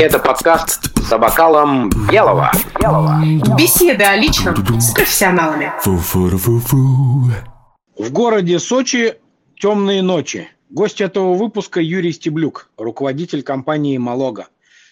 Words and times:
Это 0.00 0.18
подкаст 0.18 0.90
за 0.96 1.18
бокалом 1.18 1.90
белого. 2.10 2.50
белого. 2.80 3.22
Беседы 3.56 4.04
о 4.04 4.16
личном 4.16 4.56
с 4.80 4.92
профессионалами. 4.92 5.72
В 7.96 8.12
городе 8.12 8.58
Сочи 8.58 9.14
темные 9.58 10.02
ночи. 10.02 10.48
Гость 10.70 11.00
этого 11.00 11.34
выпуска 11.34 11.80
Юрий 11.80 12.12
Стеблюк, 12.12 12.68
руководитель 12.76 13.42
компании 13.42 13.96
«Малога». 13.98 14.48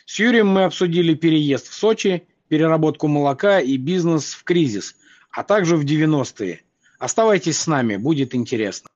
С 0.07 0.19
Юрием 0.19 0.48
мы 0.48 0.64
обсудили 0.64 1.14
переезд 1.14 1.69
в 1.69 1.75
Сочи, 1.75 2.25
переработку 2.48 3.09
молока 3.09 3.61
и 3.61 3.77
бизнес 3.77 4.34
в 4.34 4.45
кризис, 4.45 4.95
а 5.30 5.43
также 5.43 5.77
в 5.77 5.84
90-е. 5.84 6.61
Оставайтесь 6.98 7.59
с 7.59 7.66
нами, 7.66 7.96
будет 7.96 8.34
интересно. 8.34 8.89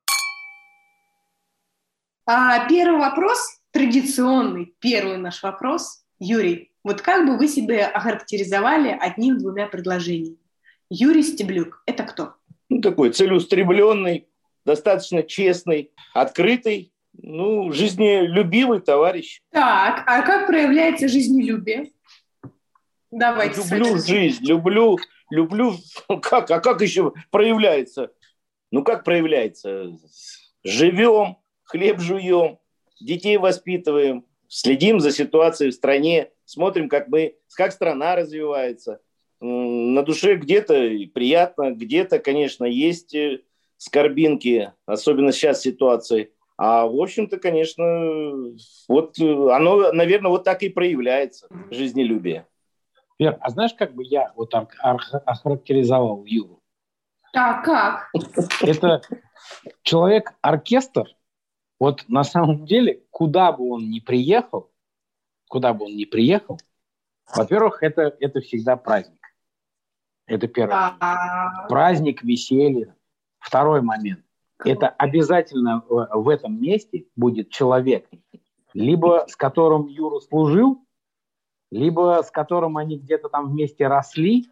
А, 2.28 2.68
первый 2.68 2.98
вопрос, 2.98 3.60
традиционный 3.70 4.74
первый 4.80 5.16
наш 5.16 5.44
вопрос. 5.44 6.04
Юрий, 6.18 6.72
вот 6.82 7.00
как 7.00 7.24
бы 7.24 7.38
вы 7.38 7.46
себя 7.46 7.86
охарактеризовали 7.86 8.88
одним-двумя 8.88 9.68
предложениями? 9.68 10.38
Юрий 10.90 11.22
Стеблюк– 11.22 11.84
это 11.86 12.02
кто? 12.02 12.34
Ну, 12.68 12.80
такой 12.80 13.10
целеустремленный, 13.12 14.26
достаточно 14.64 15.22
честный, 15.22 15.92
открытый, 16.14 16.92
ну, 17.12 17.70
жизнелюбивый 17.70 18.80
товарищ. 18.80 19.40
Так, 19.50 20.02
а 20.04 20.22
как 20.22 20.48
проявляется 20.48 21.06
жизнелюбие? 21.06 21.92
Давайте. 23.12 23.60
Люблю 23.60 23.98
жизнь, 23.98 24.44
люблю, 24.44 24.98
люблю, 25.30 25.76
как, 26.22 26.50
а 26.50 26.58
как 26.58 26.80
еще 26.82 27.12
проявляется? 27.30 28.10
Ну, 28.72 28.82
как 28.82 29.04
проявляется? 29.04 29.96
Живем, 30.64 31.36
хлеб 31.66 32.00
жуем, 32.00 32.58
детей 33.00 33.36
воспитываем, 33.36 34.24
следим 34.48 35.00
за 35.00 35.12
ситуацией 35.12 35.70
в 35.70 35.74
стране, 35.74 36.30
смотрим, 36.44 36.88
как 36.88 37.08
мы, 37.08 37.36
как 37.56 37.72
страна 37.72 38.16
развивается. 38.16 39.00
На 39.40 40.02
душе 40.02 40.36
где-то 40.36 40.74
приятно, 41.12 41.72
где-то, 41.72 42.18
конечно, 42.18 42.64
есть 42.64 43.14
э, 43.14 43.40
скорбинки, 43.76 44.72
особенно 44.86 45.32
сейчас 45.32 45.60
ситуации. 45.60 46.32
А 46.56 46.86
в 46.86 46.98
общем-то, 46.98 47.36
конечно, 47.36 48.56
вот 48.88 49.18
э, 49.18 49.50
оно, 49.52 49.92
наверное, 49.92 50.30
вот 50.30 50.44
так 50.44 50.62
и 50.62 50.70
проявляется, 50.70 51.48
жизнелюбие. 51.70 52.46
Вер, 53.18 53.36
а 53.40 53.50
знаешь, 53.50 53.74
как 53.74 53.94
бы 53.94 54.04
я 54.04 54.32
вот 54.36 54.54
охарактеризовал 54.54 56.24
Юру? 56.24 56.62
А 57.34 57.60
как? 57.62 58.10
Это 58.62 59.02
человек-оркестр, 59.82 61.15
вот 61.78 62.04
на 62.08 62.24
самом 62.24 62.66
деле, 62.66 63.02
куда 63.10 63.52
бы 63.52 63.70
он 63.70 63.90
ни 63.90 64.00
приехал, 64.00 64.70
куда 65.48 65.74
бы 65.74 65.86
он 65.86 65.96
ни 65.96 66.04
приехал, 66.04 66.58
во-первых, 67.34 67.82
это, 67.82 68.16
это 68.20 68.40
всегда 68.40 68.76
праздник. 68.76 69.20
Это 70.26 70.48
первый. 70.48 70.74
А-а-а. 70.74 71.68
Праздник, 71.68 72.22
веселье. 72.22 72.94
Второй 73.38 73.80
момент. 73.80 74.24
Это 74.64 74.88
обязательно 74.88 75.84
в 75.86 76.28
этом 76.28 76.60
месте 76.60 77.06
будет 77.14 77.50
человек, 77.50 78.08
либо 78.72 79.26
с 79.28 79.36
которым 79.36 79.86
Юра 79.86 80.18
служил, 80.20 80.84
либо 81.70 82.22
с 82.24 82.30
которым 82.30 82.76
они 82.76 82.98
где-то 82.98 83.28
там 83.28 83.50
вместе 83.50 83.86
росли, 83.86 84.48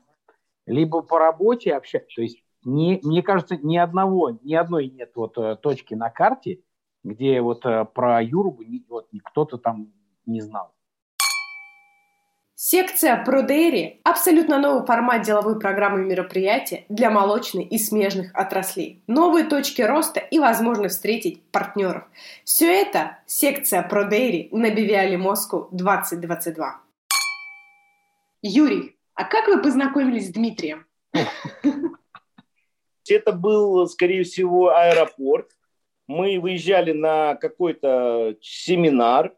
либо 0.66 1.00
по 1.00 1.18
работе 1.18 1.74
общаются. 1.74 2.16
То 2.16 2.22
есть, 2.22 2.44
не, 2.64 3.00
мне 3.02 3.22
кажется, 3.22 3.56
ни 3.56 3.76
одного, 3.76 4.38
ни 4.42 4.54
одной 4.54 4.88
нет 4.88 5.12
вот 5.14 5.38
э, 5.38 5.56
точки 5.56 5.94
на 5.94 6.10
карте, 6.10 6.60
где 7.04 7.40
вот 7.40 7.64
э, 7.66 7.84
про 7.84 8.22
Юру 8.22 8.58
вот, 8.88 9.08
кто-то 9.24 9.58
там 9.58 9.92
не 10.26 10.40
знал. 10.40 10.72
Секция 12.56 13.22
ProDairy– 13.22 14.00
абсолютно 14.04 14.58
новый 14.58 14.86
формат 14.86 15.22
деловой 15.22 15.58
программы 15.58 16.04
мероприятия 16.04 16.86
для 16.88 17.10
молочной 17.10 17.64
и 17.64 17.76
смежных 17.78 18.34
отраслей. 18.34 19.02
Новые 19.06 19.44
точки 19.44 19.82
роста 19.82 20.20
и 20.20 20.38
возможность 20.38 20.94
встретить 20.94 21.42
партнеров. 21.50 22.04
Все 22.44 22.72
это– 22.72 23.18
секция 23.26 23.86
ProDairy 23.86 24.48
на 24.52 24.70
Бивиале 24.70 25.18
Москву 25.18 25.68
2022. 25.72 26.80
Юрий, 28.40 28.96
а 29.14 29.24
как 29.24 29.48
вы 29.48 29.60
познакомились 29.60 30.28
с 30.28 30.32
Дмитрием? 30.32 30.86
Это 33.08 33.32
был, 33.32 33.86
скорее 33.88 34.24
всего, 34.24 34.70
аэропорт 34.70 35.50
мы 36.06 36.38
выезжали 36.38 36.92
на 36.92 37.34
какой-то 37.34 38.36
семинар, 38.40 39.34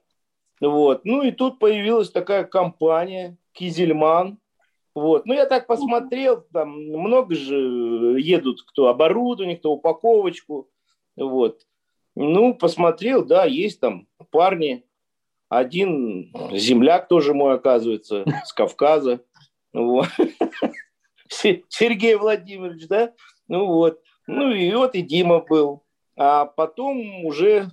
вот, 0.60 1.04
ну 1.04 1.22
и 1.22 1.32
тут 1.32 1.58
появилась 1.58 2.10
такая 2.10 2.44
компания 2.44 3.36
Кизельман, 3.52 4.38
вот, 4.94 5.26
ну 5.26 5.34
я 5.34 5.46
так 5.46 5.66
посмотрел, 5.66 6.44
там 6.52 6.70
много 6.70 7.34
же 7.34 8.18
едут, 8.18 8.62
кто 8.62 8.88
оборудование, 8.88 9.56
кто 9.56 9.72
упаковочку, 9.72 10.68
вот, 11.16 11.60
ну 12.14 12.54
посмотрел, 12.54 13.24
да, 13.24 13.44
есть 13.44 13.80
там 13.80 14.08
парни, 14.30 14.84
один 15.48 16.32
земляк 16.52 17.08
тоже 17.08 17.34
мой, 17.34 17.54
оказывается, 17.54 18.24
с 18.44 18.52
Кавказа. 18.52 19.20
Сергей 21.28 22.14
Владимирович, 22.16 22.88
да, 22.88 23.12
ну 23.46 23.66
вот, 23.66 24.00
ну 24.26 24.50
и 24.50 24.72
вот 24.72 24.94
и 24.94 25.02
Дима 25.02 25.40
был, 25.40 25.82
а 26.16 26.46
потом 26.46 27.24
уже 27.24 27.68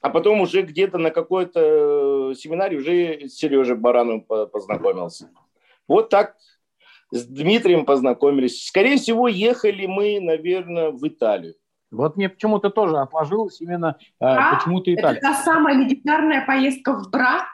а 0.00 0.10
потом 0.10 0.40
уже 0.40 0.62
где-то 0.62 0.98
на 0.98 1.10
какой-то 1.10 2.32
семинаре 2.36 2.76
уже 2.78 3.28
с 3.28 3.34
Сережей 3.34 3.76
Барановым 3.76 4.22
познакомился. 4.22 5.30
Вот 5.88 6.10
так 6.10 6.36
с 7.10 7.24
Дмитрием 7.24 7.84
познакомились. 7.84 8.66
Скорее 8.66 8.96
всего, 8.96 9.28
ехали 9.28 9.86
мы, 9.86 10.20
наверное, 10.20 10.90
в 10.90 11.06
Италию. 11.06 11.54
Вот 11.90 12.16
мне 12.16 12.28
почему-то 12.28 12.70
тоже 12.70 12.98
отложилось 12.98 13.60
именно 13.60 13.96
а, 14.20 14.56
почему-то 14.56 14.92
Италия. 14.92 15.18
Это 15.18 15.28
та 15.28 15.34
самая 15.34 15.76
легендарная 15.76 16.44
поездка 16.44 16.92
в 16.92 17.10
Бра? 17.10 17.46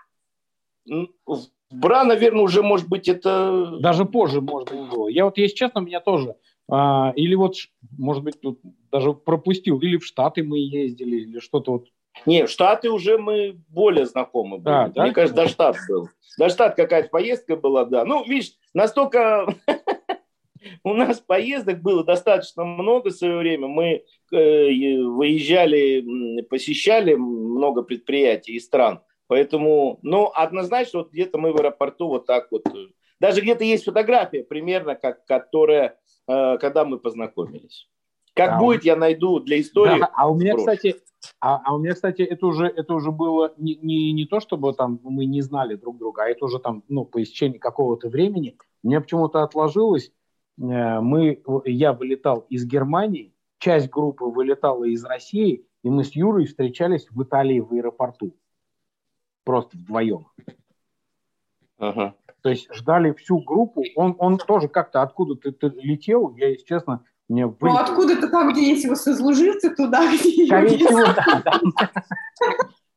В 0.87 1.47
Бра, 1.71 2.05
наверное, 2.05 2.43
уже, 2.43 2.63
может 2.63 2.89
быть, 2.89 3.09
это... 3.09 3.79
Даже 3.81 4.05
позже, 4.05 4.41
может 4.41 4.71
быть, 4.71 4.91
было. 4.91 5.09
Я 5.09 5.27
вот, 5.27 5.39
если 5.39 5.55
честно, 5.55 5.81
меня 5.81 6.01
тоже... 6.01 6.37
А, 6.75 7.13
или 7.17 7.35
вот, 7.35 7.57
может 7.99 8.25
быть, 8.25 8.41
тут 8.41 8.59
даже 8.91 9.13
пропустил. 9.13 9.79
Или 9.81 9.99
в 9.99 10.07
Штаты 10.07 10.43
мы 10.43 10.59
ездили, 10.59 11.17
или 11.17 11.39
что-то 11.39 11.73
вот. 11.73 11.89
Не, 12.25 12.47
в 12.47 12.51
Штаты 12.51 12.91
уже 12.91 13.19
мы 13.19 13.61
более 13.69 14.07
знакомы 14.07 14.57
были. 14.57 14.65
Да, 14.65 14.89
да? 14.89 15.03
Мне 15.03 15.13
кажется, 15.13 15.43
до 15.43 15.49
Штат 15.49 15.77
был. 15.87 16.09
До 16.39 16.49
Штат 16.49 16.75
какая-то 16.75 17.11
поездка 17.11 17.57
была, 17.57 17.85
да. 17.85 18.07
Ну, 18.07 18.25
видишь, 18.25 18.53
настолько 18.73 19.55
у 20.83 20.95
нас 20.95 21.21
поездок 21.21 21.83
было 21.83 22.05
достаточно 22.05 22.65
много 22.65 23.11
в 23.11 23.15
свое 23.15 23.37
время. 23.37 23.69
Мы 23.69 24.05
э, 24.33 25.03
выезжали, 25.03 26.41
посещали 26.49 27.13
много 27.15 27.83
предприятий 27.83 28.55
и 28.55 28.61
стран. 28.61 29.01
Поэтому, 29.27 29.99
ну, 30.03 30.33
однозначно, 30.35 31.01
вот 31.01 31.13
где-то 31.13 31.37
мы 31.37 31.53
в 31.53 31.57
аэропорту 31.57 32.09
вот 32.09 32.25
так 32.25 32.51
вот. 32.51 32.67
Э, 32.67 32.87
даже 33.21 33.41
где-то 33.41 33.63
есть 33.63 33.85
фотография 33.85 34.43
примерно, 34.43 34.95
как, 34.95 35.25
которая, 35.27 35.99
когда 36.27 36.85
мы 36.85 36.99
познакомились. 36.99 37.89
Как 38.35 38.53
а 38.53 38.59
будет, 38.59 38.85
я 38.85 38.97
найду 38.97 39.41
для 39.41 39.61
истории. 39.61 40.01
Да, 40.01 40.11
а 40.15 40.31
у 40.31 40.35
меня, 40.35 40.57
кстати, 40.57 40.97
а, 41.41 41.61
а 41.65 41.75
у 41.75 41.79
меня, 41.79 41.93
кстати, 41.93 42.23
это 42.23 42.47
уже, 42.47 42.67
это 42.67 42.95
уже 42.95 43.11
было 43.11 43.53
не, 43.57 43.77
не, 43.77 44.13
не 44.13 44.27
то, 44.27 44.41
чтобы 44.41 44.73
там 44.73 45.01
мы 45.03 45.27
не 45.27 45.43
знали 45.43 45.75
друг 45.75 45.99
друга, 45.99 46.25
а 46.25 46.29
это 46.29 46.45
уже 46.47 46.59
там, 46.59 46.83
ну, 46.89 47.05
по 47.05 47.23
истечении 47.23 47.59
какого-то 47.59 48.09
времени. 48.09 48.57
Мне 48.83 49.01
почему-то 49.01 49.43
отложилось, 49.43 50.13
э, 50.59 51.01
мы, 51.01 51.43
я 51.65 51.93
вылетал 51.93 52.47
из 52.49 52.65
Германии, 52.67 53.35
часть 53.59 53.91
группы 53.91 54.25
вылетала 54.25 54.85
из 54.85 55.05
России, 55.05 55.67
и 55.83 55.91
мы 55.91 56.05
с 56.05 56.13
Юрой 56.13 56.47
встречались 56.47 57.07
в 57.11 57.23
Италии 57.23 57.61
в 57.61 57.73
аэропорту. 57.73 58.35
Просто 59.45 59.77
вдвоем. 59.77 60.27
Ага. 61.83 62.15
То 62.43 62.51
есть 62.51 62.73
ждали 62.73 63.13
всю 63.13 63.39
группу. 63.39 63.83
Он, 63.97 64.15
он 64.19 64.39
тоже 64.39 64.69
как-то 64.69 65.03
откуда-то 65.03 65.53
летел. 65.77 66.35
Я, 66.37 66.49
если 66.51 66.65
честно, 66.65 67.05
мне 67.29 67.47
вылетело. 67.47 67.69
Ну, 67.71 67.77
откуда-то 67.77 68.29
там, 68.29 68.53
где 68.53 68.69
есть 68.69 68.85
его 68.85 68.95
сослуживцы, 68.95 69.75
туда, 69.75 70.07
где 70.07 70.47
Скорее 70.47 70.79
всего, 70.79 71.05
да, 71.13 71.43
да. 71.45 71.61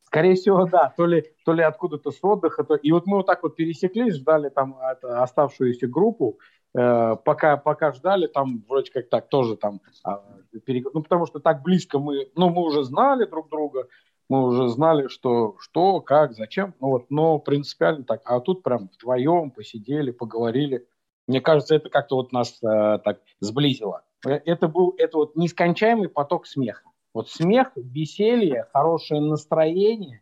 Скорее 0.04 0.36
всего, 0.36 0.66
да. 0.66 0.94
То 0.96 1.08
ли, 1.08 1.26
то 1.46 1.54
ли 1.54 1.64
откуда-то 1.64 2.12
с 2.12 2.20
отдыха. 2.22 2.64
То... 2.64 2.76
И 2.76 2.92
вот 2.92 3.08
мы 3.08 3.18
вот 3.18 3.26
так 3.26 3.42
вот 3.42 3.56
пересеклись, 3.56 4.16
ждали 4.16 4.50
там 4.50 4.78
это, 4.80 5.22
оставшуюся 5.24 5.88
группу. 5.88 6.40
Э, 6.78 7.16
пока, 7.24 7.58
пока 7.58 7.92
ждали, 7.92 8.28
там 8.28 8.64
вроде 8.70 8.92
как 8.92 9.10
так 9.10 9.30
тоже 9.30 9.58
там... 9.58 9.81
Э, 10.08 10.18
перег... 10.64 10.88
Ну, 10.94 11.02
потому 11.02 11.26
что 11.26 11.40
так 11.40 11.64
близко 11.64 11.98
мы... 11.98 12.30
Ну, 12.36 12.50
мы 12.50 12.62
уже 12.64 12.84
знали 12.84 13.26
друг 13.26 13.50
друга, 13.50 13.88
мы 14.30 14.45
уже 14.45 14.69
знали, 14.69 15.07
что, 15.07 15.56
что 15.60 16.01
как, 16.01 16.33
зачем. 16.33 16.74
Ну, 16.80 16.89
вот, 16.89 17.12
но 17.12 17.39
принципиально 17.39 18.04
так. 18.04 18.22
А 18.25 18.39
тут 18.39 18.63
прям 18.63 18.89
вдвоем 18.94 19.51
посидели, 19.51 20.12
поговорили. 20.12 20.88
Мне 21.27 21.42
кажется, 21.42 21.75
это 21.75 21.89
как-то 21.89 22.16
вот 22.16 22.31
нас 22.31 22.62
э, 22.63 23.00
так 23.04 23.22
сблизило. 23.39 24.04
Э, 24.25 24.31
это 24.45 24.68
был 24.68 24.95
это 24.98 25.18
вот 25.18 25.36
нескончаемый 25.36 26.10
поток 26.10 26.48
смеха. 26.48 26.83
Вот 27.13 27.30
смех, 27.30 27.72
веселье, 27.75 28.68
хорошее 28.74 29.22
настроение, 29.22 30.22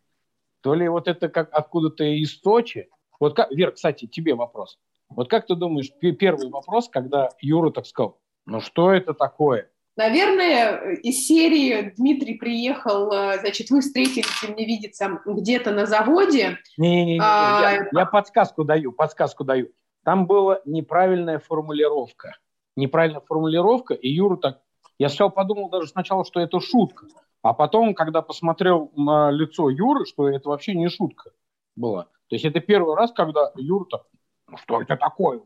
то 0.61 0.75
ли 0.75 0.87
вот 0.87 1.07
это 1.07 1.29
как 1.29 1.49
откуда-то 1.51 2.03
из 2.03 2.39
Сочи. 2.39 2.89
Вот 3.19 3.35
как, 3.35 3.51
Вер, 3.51 3.71
кстати, 3.71 4.05
тебе 4.05 4.35
вопрос. 4.35 4.79
Вот 5.09 5.29
как 5.29 5.47
ты 5.47 5.55
думаешь, 5.55 5.91
первый 5.99 6.49
вопрос, 6.49 6.89
когда 6.89 7.29
Юра 7.39 7.71
так 7.71 7.85
сказал, 7.85 8.19
ну 8.45 8.59
что 8.59 8.91
это 8.91 9.13
такое? 9.13 9.69
Наверное, 9.95 10.95
из 10.95 11.27
серии 11.27 11.93
Дмитрий 11.95 12.35
приехал, 12.35 13.11
э, 13.11 13.39
значит, 13.39 13.69
вы 13.69 13.81
встретились, 13.81 14.43
мне 14.47 14.65
видится, 14.65 15.21
где-то 15.23 15.71
на 15.71 15.85
заводе. 15.85 16.57
Не-не-не, 16.77 17.19
а... 17.21 17.59
я, 17.61 17.87
я 17.91 18.05
подсказку 18.07 18.63
даю, 18.63 18.91
подсказку 18.91 19.43
даю. 19.43 19.69
Там 20.03 20.25
была 20.25 20.61
неправильная 20.65 21.37
формулировка. 21.37 22.35
Неправильная 22.75 23.21
формулировка, 23.21 23.93
и 23.93 24.09
Юра 24.09 24.37
так... 24.37 24.61
Я 24.97 25.09
сначала 25.09 25.29
подумал 25.29 25.69
даже 25.69 25.87
сначала, 25.87 26.25
что 26.25 26.39
это 26.39 26.59
шутка. 26.59 27.05
А 27.43 27.53
потом, 27.53 27.93
когда 27.93 28.23
посмотрел 28.23 28.91
на 28.95 29.29
лицо 29.29 29.69
Юры, 29.69 30.05
что 30.05 30.27
это 30.27 30.49
вообще 30.49 30.73
не 30.73 30.89
шутка 30.89 31.31
была. 31.75 32.05
То 32.29 32.35
есть 32.35 32.45
это 32.45 32.61
первый 32.61 32.95
раз, 32.95 33.11
когда 33.11 33.51
Юра 33.57 33.85
так, 33.85 34.03
ну 34.47 34.57
что 34.57 34.81
это 34.81 34.95
такое? 34.97 35.41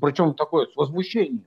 Причем 0.00 0.34
такое 0.34 0.66
с 0.66 0.76
возмущением 0.76 1.46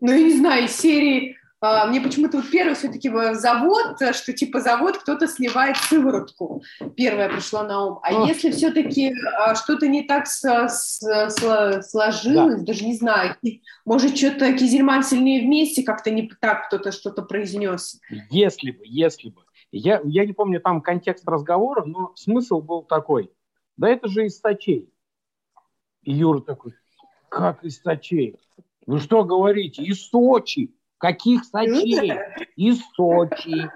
ну, 0.00 0.12
я 0.12 0.22
не 0.22 0.36
знаю, 0.36 0.64
из 0.64 0.76
серии 0.76 1.36
а, 1.62 1.86
мне 1.86 2.00
почему-то 2.00 2.38
вот 2.38 2.50
первый 2.50 2.74
все-таки 2.74 3.10
завод, 3.34 3.96
что 4.12 4.32
типа 4.32 4.60
завод 4.60 4.96
кто-то 4.96 5.26
сливает 5.28 5.76
сыворотку. 5.76 6.62
Первое 6.96 7.28
пришло 7.28 7.62
на 7.64 7.84
ум. 7.84 8.00
А 8.02 8.22
О. 8.22 8.26
если 8.26 8.50
все-таки 8.50 9.12
а, 9.36 9.54
что-то 9.54 9.86
не 9.86 10.02
так 10.04 10.26
с, 10.26 10.42
с, 10.42 11.00
с, 11.02 11.82
сложилось, 11.82 12.60
да. 12.60 12.64
даже 12.64 12.84
не 12.84 12.94
знаю, 12.94 13.36
может 13.84 14.16
что-то 14.16 14.52
Кизельман 14.54 15.02
сильнее 15.02 15.42
вместе, 15.42 15.82
как-то 15.82 16.10
не 16.10 16.30
так 16.40 16.68
кто-то 16.68 16.92
что-то 16.92 17.22
произнес. 17.22 18.00
Если 18.30 18.70
бы, 18.70 18.80
если 18.84 19.28
бы. 19.28 19.42
Я, 19.70 20.00
я 20.04 20.24
не 20.24 20.32
помню 20.32 20.60
там 20.60 20.80
контекст 20.80 21.28
разговора, 21.28 21.84
но 21.84 22.12
смысл 22.16 22.62
был 22.62 22.82
такой. 22.82 23.30
Да 23.76 23.88
это 23.88 24.08
же 24.08 24.24
из 24.24 24.40
Сочей. 24.40 24.90
И 26.02 26.12
Юра 26.12 26.40
такой, 26.40 26.74
как 27.28 27.62
из 27.64 27.80
Сочей? 27.82 28.36
Вы 28.86 28.98
что 29.00 29.24
говорите? 29.24 29.82
Из 29.82 30.08
Сочи. 30.08 30.74
Каких 30.98 31.44
Сочей? 31.44 32.12
Из 32.56 32.80
Сочи. 32.94 33.70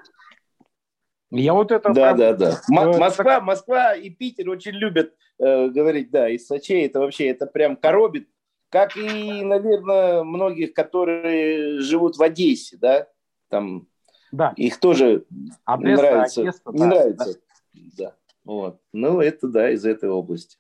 Я 1.31 1.55
вот 1.55 1.73
это... 1.73 1.93
Да, 1.93 2.15
да, 2.15 2.33
да. 2.35 2.61
М- 2.71 2.99
Москва, 2.99 3.41
Москва 3.41 3.95
и 3.95 4.11
Питер 4.11 4.51
очень 4.51 4.73
любят 4.73 5.15
э, 5.39 5.69
говорить, 5.69 6.11
да, 6.11 6.29
из 6.29 6.47
Сочей. 6.47 6.87
Это 6.87 7.01
вообще, 7.01 7.29
это 7.29 7.47
прям 7.47 7.77
коробит. 7.77 8.29
Как 8.69 8.97
и, 8.97 9.43
наверное, 9.43 10.25
многих, 10.25 10.75
которые 10.75 11.81
живут 11.81 12.17
в 12.17 12.23
Одессе, 12.23 12.77
да, 12.77 13.09
там 13.49 13.87
да. 14.33 14.53
их 14.57 14.81
тоже 14.81 15.25
Одесса, 15.65 16.03
нравится. 16.03 16.41
Одесса, 16.41 16.61
не 16.67 16.79
да, 16.79 16.87
нравится. 16.87 17.41
Да. 17.73 17.81
да. 17.99 18.17
Вот. 18.45 18.81
Ну, 18.93 19.21
это 19.21 19.49
да, 19.49 19.71
из 19.71 19.85
этой 19.87 20.09
области. 20.11 20.59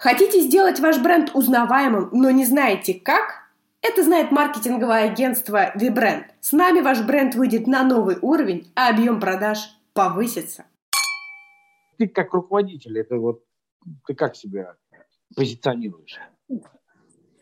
Хотите 0.00 0.40
сделать 0.40 0.80
ваш 0.80 0.98
бренд 1.02 1.32
узнаваемым, 1.34 2.08
но 2.12 2.30
не 2.30 2.46
знаете 2.46 2.94
как? 2.94 3.50
Это 3.82 4.02
знает 4.02 4.30
маркетинговое 4.30 5.10
агентство 5.10 5.76
VBrand. 5.76 6.24
С 6.40 6.52
нами 6.52 6.80
ваш 6.80 7.04
бренд 7.04 7.34
выйдет 7.34 7.66
на 7.66 7.84
новый 7.84 8.16
уровень, 8.22 8.66
а 8.74 8.88
объем 8.88 9.20
продаж 9.20 9.58
повысится. 9.92 10.64
Ты 11.98 12.08
как 12.08 12.32
руководитель, 12.32 12.98
это 12.98 13.18
вот 13.18 13.44
ты 14.06 14.14
как 14.14 14.36
себя 14.36 14.74
позиционируешь? 15.36 16.18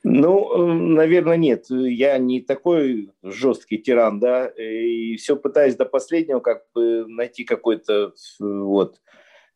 Ну, 0.02 0.66
наверное, 0.74 1.36
нет. 1.36 1.66
Я 1.70 2.18
не 2.18 2.40
такой 2.40 3.12
жесткий 3.22 3.78
тиран, 3.78 4.18
да, 4.18 4.48
и 4.48 5.14
все 5.14 5.36
пытаюсь 5.36 5.76
до 5.76 5.84
последнего 5.84 6.40
как 6.40 6.64
бы 6.74 7.06
найти 7.06 7.44
какое-то 7.44 8.14
вот 8.40 9.00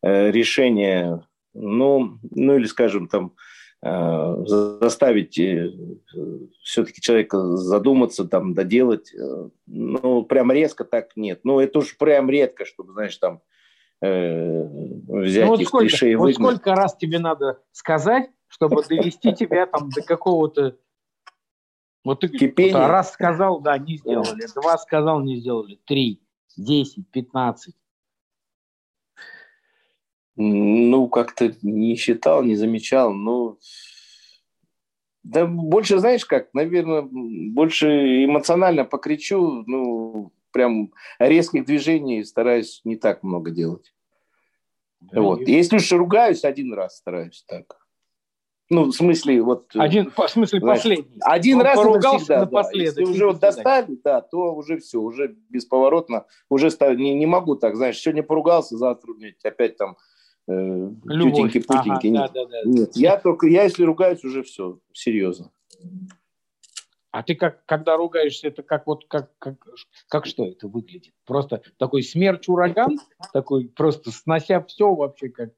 э, 0.01 0.31
решение 0.31 1.21
ну, 1.53 2.19
ну 2.31 2.55
или, 2.55 2.65
скажем, 2.65 3.07
там, 3.07 3.33
э, 3.81 4.43
заставить 4.45 5.37
э, 5.39 5.71
все-таки 6.63 7.01
человека 7.01 7.39
задуматься, 7.57 8.25
там, 8.25 8.53
доделать. 8.53 9.13
Э, 9.13 9.49
ну, 9.67 10.23
прям 10.23 10.51
резко 10.51 10.83
так 10.83 11.15
нет. 11.15 11.41
Ну, 11.43 11.59
это 11.59 11.79
уж 11.79 11.97
прям 11.97 12.29
редко, 12.29 12.65
чтобы, 12.65 12.93
знаешь, 12.93 13.17
там, 13.17 13.41
взять 14.01 15.45
ну, 15.45 15.51
вот 15.51 15.61
их 15.61 15.67
сколько, 15.69 15.87
клише 15.87 16.11
и 16.11 16.15
Вот 16.15 16.33
сколько 16.33 16.75
раз 16.75 16.97
тебе 16.97 17.19
надо 17.19 17.61
сказать, 17.71 18.29
чтобы 18.49 18.83
довести 18.83 19.33
тебя 19.33 19.65
там 19.65 19.89
до 19.89 20.01
какого-то... 20.01 20.77
Вот 22.03 22.19
ты 22.19 22.27
Кипения. 22.27 22.85
Раз 22.85 23.13
сказал, 23.13 23.61
да, 23.61 23.77
не 23.77 23.95
сделали. 23.97 24.45
Два 24.55 24.77
сказал, 24.77 25.21
не 25.21 25.37
сделали. 25.37 25.79
Три, 25.85 26.21
десять, 26.57 27.09
пятнадцать. 27.11 27.75
Ну, 30.35 31.07
как-то 31.09 31.53
не 31.61 31.95
считал, 31.95 32.43
не 32.43 32.55
замечал. 32.55 33.13
Ну, 33.13 33.59
да 35.23 35.45
больше, 35.45 35.99
знаешь 35.99 36.25
как, 36.25 36.53
наверное, 36.53 37.07
больше 37.09 38.25
эмоционально 38.25 38.83
покричу, 38.83 39.63
ну, 39.67 40.31
прям 40.51 40.91
резких 41.19 41.65
движений 41.65 42.23
стараюсь 42.23 42.81
не 42.83 42.95
так 42.95 43.23
много 43.23 43.51
делать. 43.51 43.93
Да, 45.01 45.21
вот. 45.21 45.41
И... 45.41 45.51
Если 45.51 45.77
уж 45.77 45.91
ругаюсь, 45.91 46.43
один 46.43 46.73
раз 46.73 46.97
стараюсь 46.97 47.43
так. 47.47 47.79
Ну, 48.69 48.85
в 48.85 48.91
смысле, 48.93 49.41
вот... 49.43 49.71
Один, 49.75 50.09
в 50.09 50.27
смысле, 50.27 50.59
знаешь, 50.59 50.79
последний. 50.79 51.19
Один 51.21 51.57
Он 51.57 51.63
раз 51.63 51.75
поругался 51.75 52.11
навсегда, 52.11 52.39
напоследок. 52.39 52.95
Да. 52.95 53.01
Если 53.01 53.13
уже 53.13 53.27
вот 53.27 53.39
достали, 53.39 53.99
да, 54.03 54.21
то 54.21 54.55
уже 54.55 54.77
все, 54.77 54.99
уже 54.99 55.35
бесповоротно, 55.49 56.25
уже 56.49 56.69
не, 56.95 57.13
не 57.13 57.25
могу 57.25 57.55
так, 57.55 57.75
знаешь, 57.75 57.99
сегодня 57.99 58.23
поругался, 58.23 58.77
завтра 58.77 59.13
опять 59.43 59.77
там 59.77 59.97
э, 60.47 60.89
тетеньки, 61.03 61.59
путеньки. 61.59 62.07
Ага, 62.07 62.07
нет. 62.07 62.31
Да, 62.33 62.45
да, 62.45 62.45
да. 62.45 62.61
нет, 62.65 62.95
я 62.95 63.17
только, 63.17 63.47
я 63.47 63.63
если 63.63 63.83
ругаюсь, 63.83 64.23
уже 64.23 64.43
все, 64.43 64.79
серьезно. 64.93 65.51
А 67.11 67.21
ты 67.21 67.35
как, 67.35 67.63
когда 67.65 67.95
ругаешься, 67.95 68.47
это 68.47 68.63
как 68.63 68.87
вот, 68.87 69.05
как, 69.07 69.37
как, 69.37 69.55
как 70.09 70.25
что 70.25 70.45
это 70.45 70.67
выглядит? 70.67 71.13
Просто 71.25 71.61
такой 71.77 72.01
смерч 72.01 72.49
ураган, 72.49 72.97
такой 73.31 73.69
просто 73.69 74.09
снося 74.09 74.63
все 74.63 74.93
вообще 74.93 75.29
как... 75.29 75.51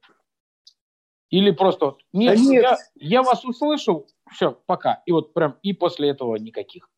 Или 1.30 1.52
просто 1.52 1.86
вот, 1.86 2.02
нет, 2.12 2.36
да 2.36 2.44
нет. 2.44 2.64
Я, 2.64 2.78
я 2.96 3.24
вас 3.24 3.46
услышал, 3.46 4.06
все, 4.32 4.52
пока. 4.66 5.02
И 5.06 5.14
вот 5.14 5.34
прям, 5.34 5.58
и 5.62 5.72
после 5.72 6.10
этого 6.10 6.36
никаких. 6.36 6.90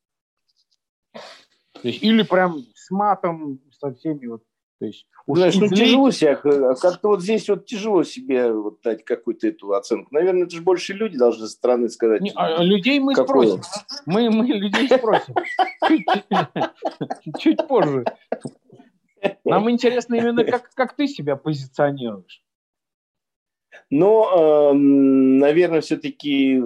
То 1.14 1.88
есть, 1.88 2.02
или 2.02 2.24
прям 2.24 2.66
с 2.74 2.90
матом, 2.90 3.62
со 3.80 3.94
всеми 3.94 4.26
вот 4.26 4.44
то 4.80 4.86
есть, 4.86 5.08
Знаешь, 5.26 5.56
ну 5.56 5.68
тяжело 5.70 6.12
себя, 6.12 6.40
э, 6.44 6.76
как-то 6.80 7.08
вот 7.08 7.24
здесь 7.24 7.50
вот 7.50 7.66
тяжело 7.66 8.04
себе 8.04 8.52
вот 8.54 8.80
дать 8.84 9.04
какую-то 9.04 9.48
эту 9.48 9.74
оценку. 9.74 10.14
Наверное, 10.14 10.44
это 10.44 10.56
же 10.56 10.62
больше 10.62 10.94
люди 10.94 11.18
должны 11.18 11.48
со 11.48 11.52
стороны 11.52 11.90
сказать. 11.90 12.22
Не, 12.22 12.32
а 12.36 12.62
людей 12.62 13.00
мы 13.00 13.16
какое. 13.16 13.58
спросим. 13.58 13.64
Мы, 14.06 14.30
мы 14.30 14.46
людей 14.46 14.88
спросим. 14.88 15.34
Чуть 17.40 17.68
позже. 17.68 18.06
Нам 19.44 19.70
интересно 19.72 20.14
именно, 20.16 20.44
как, 20.44 20.70
как 20.76 20.96
ты 20.96 21.08
себя 21.08 21.36
позиционируешь. 21.36 22.44
Но, 23.90 24.72
эм, 24.74 25.40
наверное, 25.40 25.82
все-таки 25.82 26.62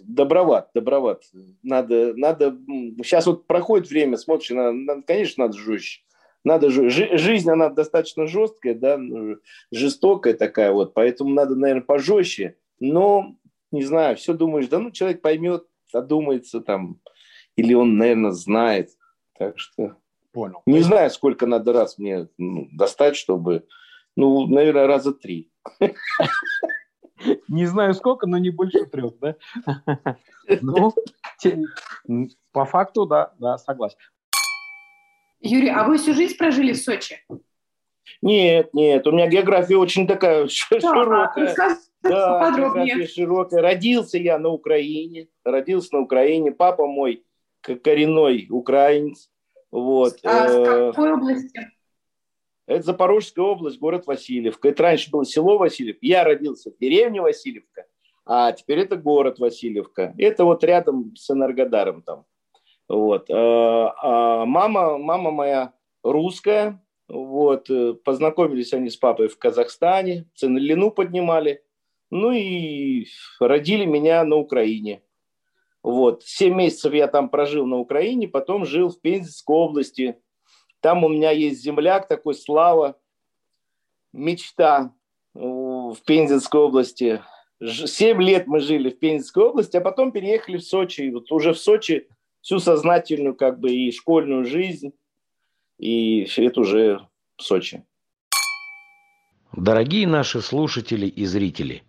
доброват, 0.00 0.70
доброват. 0.72 1.24
Надо, 1.62 2.14
надо. 2.14 2.56
Сейчас 3.02 3.26
вот 3.26 3.46
проходит 3.46 3.88
время, 3.88 4.16
смотришь, 4.18 4.50
надо, 4.50 5.02
конечно, 5.02 5.46
надо 5.46 5.58
жестче 5.58 6.06
надо 6.46 6.70
же, 6.70 6.88
жизнь, 6.88 7.50
она 7.50 7.70
достаточно 7.70 8.28
жесткая, 8.28 8.74
да, 8.74 9.00
жестокая 9.72 10.32
такая 10.32 10.70
вот, 10.70 10.94
поэтому 10.94 11.34
надо, 11.34 11.56
наверное, 11.56 11.82
пожестче, 11.82 12.56
но, 12.78 13.34
не 13.72 13.82
знаю, 13.82 14.16
все 14.16 14.32
думаешь, 14.32 14.68
да 14.68 14.78
ну, 14.78 14.92
человек 14.92 15.22
поймет, 15.22 15.66
одумается 15.92 16.60
там, 16.60 17.00
или 17.56 17.74
он, 17.74 17.98
наверное, 17.98 18.30
знает, 18.30 18.90
так 19.36 19.58
что... 19.58 19.96
Понял. 20.32 20.62
Не 20.66 20.80
знаю, 20.80 21.10
сколько 21.10 21.46
надо 21.46 21.72
раз 21.72 21.98
мне 21.98 22.28
ну, 22.38 22.68
достать, 22.70 23.16
чтобы, 23.16 23.66
ну, 24.14 24.46
наверное, 24.46 24.86
раза 24.86 25.12
три. 25.12 25.50
Не 27.48 27.66
знаю 27.66 27.94
сколько, 27.94 28.26
но 28.28 28.38
не 28.38 28.50
больше 28.50 28.84
трех, 28.86 29.18
да? 29.18 29.34
Ну, 30.60 30.92
по 32.52 32.64
факту, 32.66 33.04
да, 33.06 33.32
да, 33.40 33.58
согласен. 33.58 33.98
Юрий, 35.46 35.70
а 35.70 35.84
вы 35.84 35.98
всю 35.98 36.14
жизнь 36.14 36.36
прожили 36.36 36.72
в 36.72 36.76
Сочи? 36.76 37.24
Нет, 38.22 38.72
нет, 38.74 39.06
у 39.06 39.12
меня 39.12 39.28
география 39.28 39.76
очень 39.76 40.06
такая 40.06 40.44
да, 40.70 40.80
широкая. 40.80 41.54
Да, 42.02 42.40
подробнее. 42.40 43.06
широкая. 43.06 43.62
Родился 43.62 44.18
я 44.18 44.38
на 44.38 44.48
Украине, 44.48 45.28
родился 45.44 45.94
на 45.94 46.00
Украине. 46.00 46.52
Папа 46.52 46.86
мой 46.86 47.24
коренной 47.60 48.46
украинец. 48.50 49.30
Вот. 49.70 50.18
А 50.24 50.48
в 50.48 50.50
э, 50.50 50.92
какой 50.92 51.12
области? 51.12 51.70
Это 52.66 52.82
Запорожская 52.82 53.44
область, 53.44 53.78
город 53.78 54.06
Васильевка. 54.06 54.68
Это 54.68 54.82
раньше 54.82 55.10
было 55.10 55.24
село 55.24 55.58
Васильевка. 55.58 56.00
Я 56.02 56.24
родился 56.24 56.70
в 56.70 56.78
деревне 56.78 57.20
Васильевка, 57.20 57.86
а 58.24 58.52
теперь 58.52 58.80
это 58.80 58.96
город 58.96 59.38
Васильевка. 59.38 60.14
Это 60.18 60.44
вот 60.44 60.64
рядом 60.64 61.14
с 61.16 61.30
Энергодаром 61.30 62.02
там. 62.02 62.24
Вот. 62.88 63.28
А 63.30 64.44
мама, 64.44 64.98
мама 64.98 65.30
моя 65.30 65.72
русская, 66.02 66.82
вот, 67.08 67.68
познакомились 68.04 68.72
они 68.72 68.90
с 68.90 68.96
папой 68.96 69.28
в 69.28 69.38
Казахстане, 69.38 70.26
Ценлину 70.34 70.90
поднимали, 70.90 71.62
ну 72.10 72.32
и 72.32 73.06
родили 73.40 73.84
меня 73.84 74.24
на 74.24 74.36
Украине. 74.36 75.02
Вот. 75.82 76.24
Семь 76.24 76.56
месяцев 76.56 76.92
я 76.94 77.06
там 77.06 77.28
прожил 77.28 77.66
на 77.66 77.78
Украине, 77.78 78.26
потом 78.26 78.64
жил 78.64 78.88
в 78.88 79.00
Пензенской 79.00 79.56
области. 79.56 80.18
Там 80.80 81.04
у 81.04 81.08
меня 81.08 81.30
есть 81.30 81.62
земляк 81.62 82.08
такой, 82.08 82.34
Слава, 82.34 82.96
мечта 84.12 84.92
в 85.34 85.96
Пензенской 86.04 86.60
области. 86.60 87.22
Семь 87.60 88.20
лет 88.22 88.46
мы 88.46 88.60
жили 88.60 88.90
в 88.90 88.98
Пензенской 88.98 89.44
области, 89.44 89.76
а 89.76 89.80
потом 89.80 90.10
переехали 90.12 90.56
в 90.56 90.64
Сочи. 90.64 91.02
И 91.02 91.10
вот 91.10 91.30
уже 91.30 91.52
в 91.52 91.58
Сочи 91.58 92.08
всю 92.46 92.60
сознательную 92.60 93.34
как 93.34 93.58
бы 93.58 93.72
и 93.72 93.90
школьную 93.90 94.44
жизнь, 94.44 94.92
и 95.78 96.28
это 96.36 96.60
уже 96.60 97.00
в 97.36 97.42
Сочи. 97.42 97.84
Дорогие 99.52 100.06
наши 100.06 100.40
слушатели 100.40 101.08
и 101.08 101.24
зрители, 101.24 101.82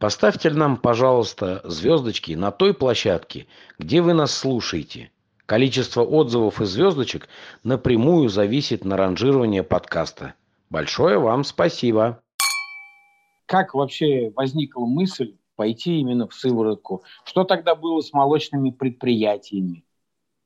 поставьте 0.00 0.50
нам, 0.50 0.78
пожалуйста, 0.78 1.60
звездочки 1.62 2.32
на 2.32 2.50
той 2.50 2.74
площадке, 2.74 3.46
где 3.78 4.02
вы 4.02 4.12
нас 4.12 4.34
слушаете. 4.34 5.12
Количество 5.46 6.02
отзывов 6.02 6.60
и 6.60 6.64
звездочек 6.64 7.28
напрямую 7.62 8.30
зависит 8.30 8.84
на 8.84 8.96
ранжирование 8.96 9.62
подкаста. 9.62 10.34
Большое 10.70 11.20
вам 11.20 11.44
спасибо 11.44 12.20
как 13.46 13.74
вообще 13.74 14.32
возникла 14.36 14.86
мысль 14.86 15.36
пойти 15.56 15.98
именно 15.98 16.28
в 16.28 16.34
сыворотку? 16.34 17.02
Что 17.24 17.42
тогда 17.42 17.74
было 17.74 18.00
с 18.00 18.12
молочными 18.12 18.70
предприятиями? 18.70 19.84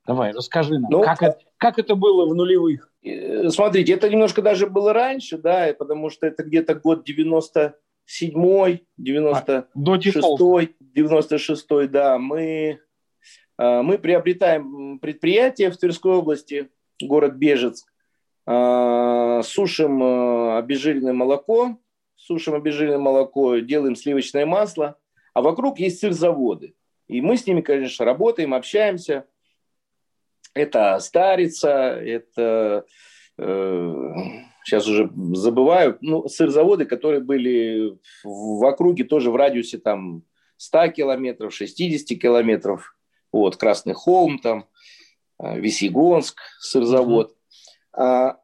Давай, 0.06 0.32
расскажи 0.32 0.78
нам, 0.78 0.90
ну, 0.90 1.02
как, 1.02 1.22
это, 1.22 1.38
как 1.56 1.78
это 1.78 1.94
было 1.94 2.26
в 2.26 2.34
нулевых? 2.34 2.92
Э, 3.02 3.48
смотрите, 3.48 3.94
это 3.94 4.08
немножко 4.08 4.42
даже 4.42 4.66
было 4.66 4.92
раньше, 4.92 5.38
да, 5.38 5.74
потому 5.78 6.10
что 6.10 6.26
это 6.26 6.42
где-то 6.42 6.74
год 6.74 7.04
97 7.04 8.78
96 8.96 10.74
96 10.80 11.90
да, 11.90 12.18
мы, 12.18 12.80
э, 13.58 13.82
мы 13.82 13.98
приобретаем 13.98 14.98
предприятие 14.98 15.70
в 15.70 15.78
Тверской 15.78 16.12
области, 16.12 16.68
город 17.00 17.34
Бежецк, 17.34 17.90
э, 18.46 19.40
сушим 19.42 20.02
обезжиренное 20.58 21.14
молоко, 21.14 21.78
сушим 22.16 22.54
обезжиренное 22.54 22.98
молоко, 22.98 23.56
делаем 23.56 23.96
сливочное 23.96 24.44
масло, 24.44 24.98
а 25.32 25.40
вокруг 25.40 25.78
есть 25.78 26.00
сырзаводы. 26.00 26.74
И 27.06 27.20
мы 27.20 27.36
с 27.36 27.46
ними, 27.46 27.60
конечно, 27.60 28.04
работаем, 28.04 28.54
общаемся. 28.54 29.26
Это 30.54 30.98
Старица, 31.00 31.68
это 31.70 32.84
э, 33.38 34.12
сейчас 34.64 34.86
уже 34.86 35.10
забываю, 35.32 35.98
ну, 36.00 36.28
сырзаводы, 36.28 36.86
которые 36.86 37.20
были 37.20 37.98
в 38.22 38.64
округе 38.64 39.04
тоже 39.04 39.30
в 39.30 39.36
радиусе 39.36 39.78
там 39.78 40.22
100 40.56 40.88
километров, 40.88 41.52
60 41.52 42.18
километров. 42.18 42.96
Вот, 43.32 43.56
Красный 43.56 43.94
Холм 43.94 44.38
там, 44.38 44.66
э, 45.42 45.58
Весьегонск, 45.58 46.38
сырзавод. 46.60 47.34
Mm-hmm. 47.96 48.34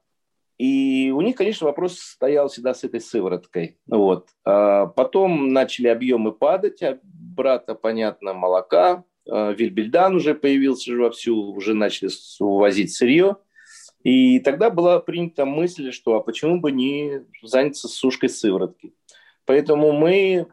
И 0.60 1.10
у 1.10 1.22
них, 1.22 1.36
конечно, 1.36 1.66
вопрос 1.66 1.98
стоял 1.98 2.48
всегда 2.48 2.74
с 2.74 2.84
этой 2.84 3.00
сывороткой. 3.00 3.78
Вот. 3.86 4.28
А 4.44 4.88
потом 4.88 5.54
начали 5.54 5.88
объемы 5.88 6.32
падать, 6.32 6.82
а 6.82 6.98
брата, 7.02 7.74
понятно, 7.74 8.34
молока. 8.34 9.02
А 9.28 9.52
Вильбельдан 9.52 10.16
уже 10.16 10.34
появился 10.34 10.92
же 10.92 11.02
вовсю, 11.02 11.52
уже 11.52 11.74
начали 11.74 12.10
увозить 12.38 12.94
сырье. 12.94 13.36
И 14.02 14.40
тогда 14.40 14.70
была 14.70 14.98
принята 15.00 15.44
мысль, 15.44 15.92
что 15.92 16.14
а 16.14 16.20
почему 16.20 16.60
бы 16.60 16.72
не 16.72 17.24
заняться 17.42 17.86
сушкой 17.88 18.30
сыворотки. 18.30 18.94
Поэтому 19.44 19.92
мы, 19.92 20.46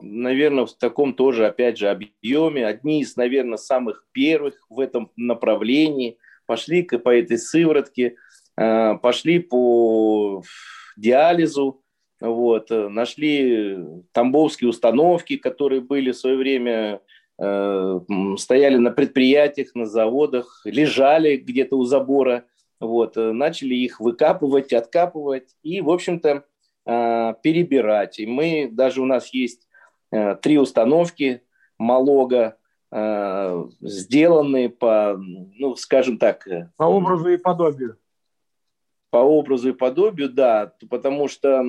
наверное, 0.00 0.64
в 0.64 0.72
таком 0.72 1.12
тоже, 1.12 1.46
опять 1.46 1.76
же, 1.76 1.90
объеме, 1.90 2.66
одни 2.66 3.02
из, 3.02 3.16
наверное, 3.16 3.58
самых 3.58 4.06
первых 4.12 4.54
в 4.70 4.80
этом 4.80 5.10
направлении 5.16 6.18
пошли 6.46 6.82
по 6.82 7.10
этой 7.10 7.38
сыворотке– 7.38 8.16
Э, 8.58 8.96
пошли 9.00 9.38
по 9.38 10.42
диализу, 10.96 11.80
вот, 12.20 12.72
э, 12.72 12.88
нашли 12.88 13.78
тамбовские 14.10 14.68
установки, 14.68 15.36
которые 15.36 15.80
были 15.80 16.10
в 16.10 16.16
свое 16.16 16.36
время, 16.36 16.72
э, 16.72 16.98
стояли 17.38 18.76
на 18.76 18.90
предприятиях, 18.90 19.74
на 19.74 19.86
заводах, 19.86 20.62
лежали 20.64 21.36
где-то 21.36 21.76
у 21.76 21.84
забора, 21.84 22.44
вот, 22.80 23.16
начали 23.16 23.74
их 23.74 24.00
выкапывать, 24.00 24.72
откапывать 24.72 25.56
и, 25.62 25.80
в 25.80 25.90
общем-то, 25.90 26.44
перебирать. 26.84 28.18
И 28.18 28.26
мы, 28.26 28.68
даже 28.72 29.00
у 29.00 29.06
нас 29.06 29.32
есть 29.32 29.68
три 30.42 30.58
установки 30.58 31.42
Малога, 31.78 32.56
сделанные 32.90 34.68
по, 34.68 35.16
ну, 35.18 35.76
скажем 35.76 36.18
так... 36.18 36.48
По 36.76 36.84
образу 36.84 37.28
и 37.28 37.36
подобию 37.36 37.98
по 39.10 39.18
образу 39.18 39.70
и 39.70 39.72
подобию, 39.72 40.28
да, 40.28 40.72
потому 40.90 41.28
что 41.28 41.64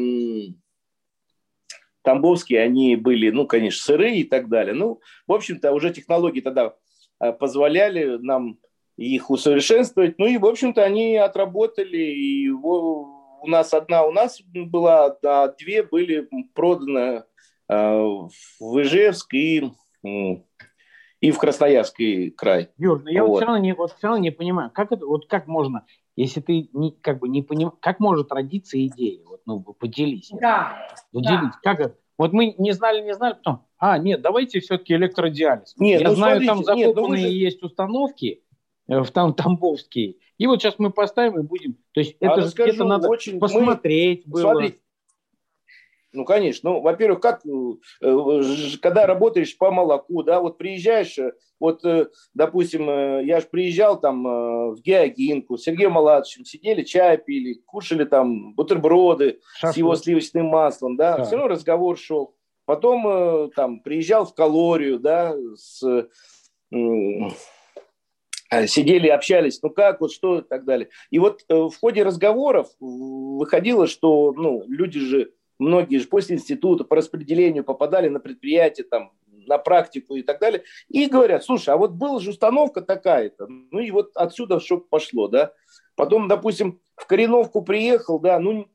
тамбовские, 2.09 2.61
они 2.61 2.95
были, 2.95 3.29
ну, 3.29 3.45
конечно, 3.45 3.83
сырые 3.83 4.21
и 4.21 4.23
так 4.23 4.49
далее. 4.49 4.73
Ну, 4.73 4.99
в 5.27 5.31
общем-то, 5.31 5.71
уже 5.73 5.93
технологии 5.93 6.41
тогда 6.41 6.73
а, 7.19 7.33
позволяли 7.33 8.17
нам 8.17 8.57
их 8.97 9.29
усовершенствовать. 9.29 10.17
Ну 10.17 10.25
и, 10.25 10.39
в 10.39 10.45
общем-то, 10.47 10.83
они 10.83 11.17
отработали. 11.17 11.97
И 11.97 12.49
у 12.49 13.45
нас 13.45 13.75
одна 13.75 14.05
у 14.05 14.11
нас 14.11 14.41
была, 14.41 15.15
а 15.23 15.49
две 15.49 15.83
были 15.83 16.27
проданы 16.55 17.25
а, 17.67 18.01
в 18.59 18.81
Ижевск 18.81 19.31
и, 19.35 19.69
и 21.21 21.31
в 21.31 21.37
Красноярский 21.37 22.31
край. 22.31 22.69
Юр, 22.79 23.03
ну 23.03 23.09
я 23.11 23.21
вот. 23.21 23.29
вот 23.29 23.37
все 23.37 23.45
равно 23.45 23.61
не, 23.61 23.75
вот 23.75 23.91
все 23.91 24.07
равно 24.07 24.23
не 24.23 24.31
понимаю, 24.31 24.71
как 24.73 24.91
это, 24.91 25.05
вот 25.05 25.27
как 25.27 25.45
можно 25.45 25.85
если 26.19 26.41
ты 26.41 26.69
не, 26.73 26.91
как 26.91 27.19
бы 27.19 27.29
не 27.29 27.41
понимаешь, 27.41 27.77
как 27.79 28.01
может 28.01 28.33
родиться 28.33 28.77
идея? 28.85 29.23
Вот, 29.46 29.65
ну, 29.65 29.74
поделись. 29.74 30.29
Да. 30.39 30.88
Поделись. 31.12 31.39
Да. 31.41 31.60
Как 31.62 31.79
это? 31.79 31.98
Вот 32.17 32.34
мы 32.34 32.53
не 32.58 32.74
знали, 32.74 33.01
не 33.01 33.15
знали, 33.15 33.36
потом, 33.36 33.65
а, 33.77 33.98
нет, 33.98 34.22
давайте 34.22 34.60
все-таки 34.60 34.93
электродиализ. 34.93 35.75
Нет, 35.77 36.01
Я 36.01 36.10
ну, 36.10 36.15
знаю, 36.15 36.41
смотрите, 36.41 36.51
там 36.51 36.63
закопанные 36.65 37.24
нет, 37.24 37.31
ну, 37.31 37.38
есть 37.38 37.63
установки, 37.63 38.43
э, 38.89 39.00
в 39.00 39.10
там 39.12 39.34
тамбовские. 39.34 40.17
И 40.38 40.48
вот 40.48 40.62
сейчас 40.62 40.75
мы 40.79 40.91
поставим 40.91 41.39
и 41.39 41.43
будем. 41.43 41.77
То 41.93 42.01
есть 42.01 42.17
а 42.22 42.25
это 42.25 42.41
же 42.41 42.53
где-то 42.53 42.84
надо 42.84 43.08
очень... 43.08 43.39
посмотреть 43.39 44.25
мы... 44.25 44.34
было. 44.34 44.41
Смотрите, 44.51 44.79
ну, 46.11 46.25
конечно. 46.25 46.71
Ну, 46.71 46.81
во-первых, 46.81 47.19
как, 47.19 47.41
э, 47.45 48.41
когда 48.81 49.05
работаешь 49.05 49.55
по 49.57 49.69
молоку, 49.71 50.23
да, 50.23 50.41
вот 50.41 50.57
приезжаешь, 50.57 51.17
э, 51.19 51.33
вот, 51.59 51.85
э, 51.85 52.07
допустим, 52.33 52.87
я 53.25 53.39
же 53.41 53.47
приезжал 53.47 53.99
там 53.99 54.23
в 54.23 54.81
Геогинку, 54.81 55.57
с 55.57 55.63
Сергеем 55.63 55.91
Маладовичем, 55.91 56.45
сидели, 56.45 56.83
чай 56.83 57.17
пили, 57.17 57.61
кушали 57.65 58.05
там 58.05 58.53
бутерброды 58.53 59.39
Шашлык. 59.55 59.73
с 59.73 59.77
его 59.77 59.95
сливочным 59.95 60.47
маслом, 60.47 60.95
да, 60.95 61.17
да, 61.17 61.23
все 61.25 61.35
равно 61.35 61.53
разговор 61.53 61.97
шел. 61.97 62.35
Потом 62.65 63.51
там 63.55 63.79
приезжал 63.79 64.25
в 64.25 64.33
калорию, 64.35 64.99
да, 64.99 65.35
с 65.55 65.81
сидели, 68.67 69.07
общались, 69.07 69.61
ну 69.61 69.69
как, 69.69 70.01
вот 70.01 70.11
что 70.11 70.39
и 70.39 70.41
так 70.41 70.65
далее. 70.65 70.89
И 71.09 71.19
вот 71.19 71.43
в 71.49 71.73
ходе 71.79 72.03
разговоров 72.03 72.67
выходило, 72.79 73.87
что 73.87 74.33
ну, 74.33 74.63
люди 74.67 74.99
же 74.99 75.33
многие 75.59 75.97
же 75.97 76.07
после 76.07 76.37
института 76.37 76.83
по 76.83 76.95
распределению 76.95 77.63
попадали 77.63 78.09
на 78.09 78.19
предприятие, 78.19 78.87
там, 78.87 79.11
на 79.45 79.57
практику 79.57 80.15
и 80.15 80.23
так 80.23 80.39
далее, 80.39 80.63
и 80.87 81.07
говорят, 81.07 81.43
слушай, 81.43 81.69
а 81.69 81.77
вот 81.77 81.91
была 81.91 82.19
же 82.19 82.31
установка 82.31 82.81
такая-то, 82.81 83.47
ну 83.47 83.79
и 83.79 83.91
вот 83.91 84.11
отсюда 84.15 84.59
что 84.59 84.77
пошло, 84.77 85.27
да. 85.27 85.53
Потом, 85.95 86.27
допустим, 86.27 86.79
в 86.95 87.05
Кореновку 87.05 87.61
приехал, 87.61 88.19
да, 88.19 88.39
ну, 88.39 88.67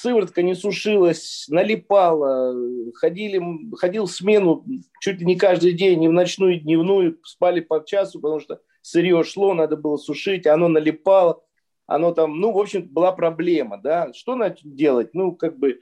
сыворотка 0.00 0.42
не 0.42 0.54
сушилась, 0.54 1.46
налипала, 1.48 2.54
ходили, 2.94 3.42
ходил 3.76 4.06
в 4.06 4.12
смену 4.12 4.64
чуть 5.00 5.20
ли 5.20 5.26
не 5.26 5.36
каждый 5.36 5.72
день, 5.72 6.00
ни 6.00 6.08
в 6.08 6.12
ночную, 6.12 6.60
в 6.60 6.62
дневную, 6.62 7.18
спали 7.24 7.60
по 7.60 7.84
часу, 7.84 8.20
потому 8.20 8.40
что 8.40 8.60
сырье 8.82 9.22
шло, 9.24 9.54
надо 9.54 9.76
было 9.76 9.96
сушить, 9.96 10.46
оно 10.46 10.68
налипало, 10.68 11.42
оно 11.86 12.12
там, 12.12 12.40
ну, 12.40 12.52
в 12.52 12.58
общем, 12.58 12.88
была 12.88 13.12
проблема, 13.12 13.78
да, 13.82 14.12
что 14.14 14.38
делать, 14.62 15.10
ну, 15.12 15.32
как 15.32 15.58
бы, 15.58 15.80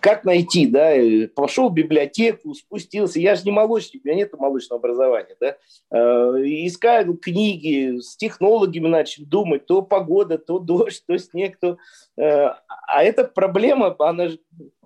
как 0.00 0.24
найти, 0.24 0.66
да, 0.66 0.94
пошел 1.36 1.68
в 1.68 1.74
библиотеку, 1.74 2.54
спустился, 2.54 3.20
я 3.20 3.36
же 3.36 3.44
не 3.44 3.52
молочник, 3.52 4.02
у 4.04 4.08
меня 4.08 4.16
нет 4.16 4.32
молочного 4.36 4.80
образования, 4.80 5.36
да, 5.40 5.56
э, 5.92 5.96
искал 6.66 7.14
книги, 7.14 8.00
с 8.00 8.16
технологами 8.16 8.88
начал 8.88 9.24
думать, 9.24 9.66
то 9.66 9.82
погода, 9.82 10.38
то 10.38 10.58
дождь, 10.58 11.04
то 11.06 11.16
снег, 11.18 11.58
то... 11.60 11.78
Э, 12.16 12.54
а 12.88 13.04
эта 13.04 13.24
проблема, 13.24 13.94
она 14.00 14.28
же 14.28 14.40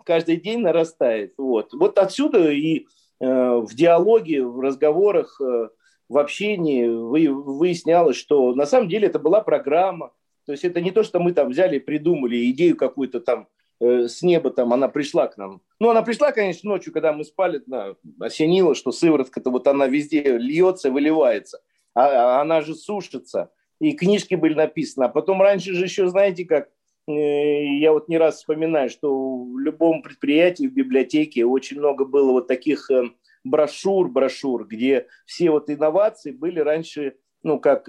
каждый 0.05 0.37
день 0.37 0.59
нарастает, 0.59 1.33
вот. 1.39 1.73
Вот 1.73 1.99
отсюда 1.99 2.51
и 2.51 2.87
э, 3.21 3.27
в 3.27 3.75
диалоге, 3.75 4.45
в 4.45 4.61
разговорах 4.61 5.41
в 5.41 6.19
общении 6.19 6.87
выяснялось, 6.87 8.17
что 8.17 8.55
на 8.55 8.67
самом 8.67 8.91
деле 8.91 9.07
это 9.07 9.19
была 9.19 9.41
программа. 9.41 10.13
То 10.45 10.53
есть 10.53 10.63
это 10.63 10.83
не 10.83 10.91
то, 10.91 11.03
что 11.03 11.21
мы 11.21 11.33
там 11.33 11.49
взяли 11.49 11.79
придумали 11.79 12.51
идею 12.51 12.77
какую-то 12.77 13.21
там 13.21 13.49
э, 13.81 14.09
с 14.09 14.23
неба, 14.23 14.51
там 14.51 14.73
она 14.73 14.89
пришла 14.89 15.27
к 15.27 15.37
нам. 15.37 15.63
Ну, 15.81 15.91
она 15.91 16.03
пришла, 16.03 16.33
конечно, 16.33 16.71
ночью, 16.71 16.93
когда 16.93 17.13
мы 17.13 17.25
спали, 17.25 17.63
да, 17.67 17.95
осенила, 18.21 18.75
что 18.75 18.93
сыворотка-то 18.93 19.51
вот 19.51 19.67
она 19.67 19.87
везде 19.87 20.39
льется, 20.39 20.91
выливается. 20.91 21.61
А, 21.95 22.39
а 22.39 22.41
она 22.41 22.61
же 22.61 22.75
сушится. 22.75 23.51
И 23.81 23.93
книжки 23.93 24.35
были 24.35 24.55
написаны. 24.55 25.05
А 25.05 25.09
потом 25.09 25.43
раньше 25.43 25.75
же 25.75 25.85
еще, 25.85 26.09
знаете, 26.09 26.45
как 26.45 26.69
э, 27.09 27.65
я 27.79 27.93
вот 27.93 28.09
не 28.09 28.19
раз 28.19 28.37
вспоминаю, 28.37 28.89
что 28.91 29.37
в 29.45 29.59
любом 29.59 30.03
предприятии, 30.03 30.67
в 30.67 30.75
библиотеке 30.75 31.45
очень 31.45 31.79
много 31.79 32.05
было 32.05 32.33
вот 32.33 32.47
таких 32.47 32.91
э, 32.91 33.11
брошюр, 33.45 34.09
брошюр, 34.09 34.67
где 34.67 35.07
все 35.27 35.51
вот 35.51 35.71
инновации 35.71 36.33
были 36.33 36.61
раньше, 36.61 37.17
ну, 37.43 37.59
как 37.59 37.89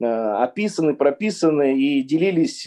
описаны, 0.00 0.94
прописаны 0.94 1.78
и 1.78 2.02
делились 2.02 2.66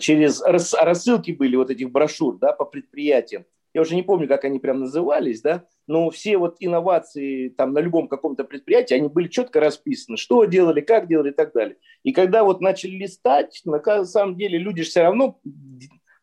через 0.00 0.42
рассылки 0.42 1.32
были 1.32 1.56
вот 1.56 1.70
этих 1.70 1.90
брошюр, 1.90 2.38
да, 2.38 2.52
по 2.52 2.64
предприятиям. 2.64 3.44
Я 3.74 3.80
уже 3.80 3.94
не 3.94 4.02
помню, 4.02 4.28
как 4.28 4.44
они 4.44 4.58
прям 4.58 4.80
назывались, 4.80 5.40
да, 5.40 5.64
но 5.86 6.10
все 6.10 6.36
вот 6.36 6.56
инновации 6.60 7.48
там 7.48 7.72
на 7.72 7.78
любом 7.78 8.06
каком-то 8.06 8.44
предприятии, 8.44 8.94
они 8.94 9.08
были 9.08 9.28
четко 9.28 9.60
расписаны, 9.60 10.16
что 10.18 10.44
делали, 10.44 10.80
как 10.82 11.08
делали 11.08 11.30
и 11.30 11.34
так 11.34 11.54
далее. 11.54 11.76
И 12.02 12.12
когда 12.12 12.44
вот 12.44 12.60
начали 12.60 12.96
листать, 12.96 13.62
на 13.64 14.04
самом 14.04 14.36
деле 14.36 14.58
люди 14.58 14.82
же 14.82 14.90
все 14.90 15.02
равно 15.02 15.40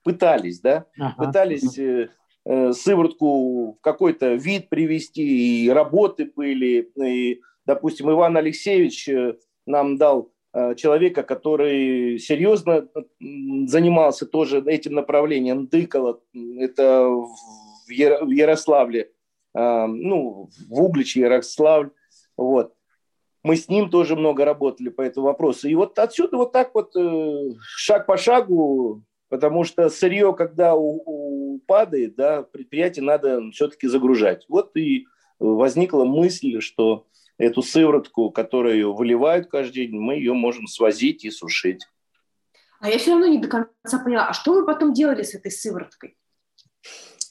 пытались, 0.03 0.60
да, 0.60 0.86
ага. 1.00 1.25
пытались 1.25 1.79
Э, 2.46 2.74
сыворотку 2.74 3.74
в 3.74 3.81
какой-то 3.81 4.34
вид 4.34 4.69
привести, 4.69 5.65
и 5.65 5.69
работы 5.69 6.31
были. 6.36 6.89
И, 6.96 7.41
допустим, 7.65 8.10
Иван 8.10 8.38
Алексеевич 8.38 9.08
э, 9.10 9.36
нам 9.67 9.98
дал 9.98 10.24
э, 10.24 10.29
человека, 10.75 11.23
который 11.23 12.19
серьезно 12.19 12.87
занимался 13.19 14.25
тоже 14.25 14.63
этим 14.65 14.93
направлением, 14.93 15.67
Дыкало, 15.67 16.21
это 16.33 17.07
в 17.07 17.89
Ярославле, 17.89 19.11
ну, 19.53 20.49
в 20.69 20.81
Угличе, 20.81 21.21
Ярославль, 21.21 21.91
вот. 22.37 22.73
Мы 23.41 23.55
с 23.55 23.69
ним 23.69 23.89
тоже 23.89 24.17
много 24.17 24.43
работали 24.43 24.89
по 24.89 25.01
этому 25.01 25.27
вопросу. 25.27 25.69
И 25.69 25.73
вот 25.73 25.97
отсюда 25.97 26.35
вот 26.35 26.51
так 26.51 26.75
вот 26.75 26.93
шаг 27.61 28.05
по 28.05 28.17
шагу, 28.17 29.03
потому 29.29 29.63
что 29.63 29.89
сырье, 29.89 30.33
когда 30.33 30.75
у 30.75 31.59
падает, 31.65 32.15
да, 32.17 32.43
предприятие 32.43 33.05
надо 33.05 33.41
все-таки 33.51 33.87
загружать. 33.87 34.45
Вот 34.49 34.75
и 34.75 35.05
возникла 35.39 36.03
мысль, 36.03 36.59
что 36.59 37.07
эту 37.39 37.63
сыворотку, 37.63 38.29
которую 38.29 38.93
выливают 38.93 39.48
каждый 39.48 39.88
день, 39.88 40.00
мы 40.00 40.15
ее 40.15 40.34
можем 40.34 40.67
свозить 40.67 41.24
и 41.25 41.31
сушить. 41.31 41.88
А 42.81 42.89
я 42.89 42.98
все 43.00 43.12
равно 43.12 43.27
не 43.27 43.39
до 43.39 43.48
конца 43.48 44.03
поняла, 44.03 44.27
а 44.27 44.34
что 44.34 44.53
вы 44.53 44.65
потом 44.65 44.93
делали 44.93 45.24
с 45.24 45.34
этой 45.34 45.50
сывороткой? 45.50 46.17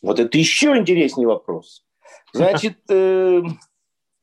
Вот 0.02 0.18
это 0.18 0.36
еще 0.36 0.76
интереснее 0.76 1.28
вопрос. 1.28 1.86
Значит, 2.32 2.78
э, 2.90 3.42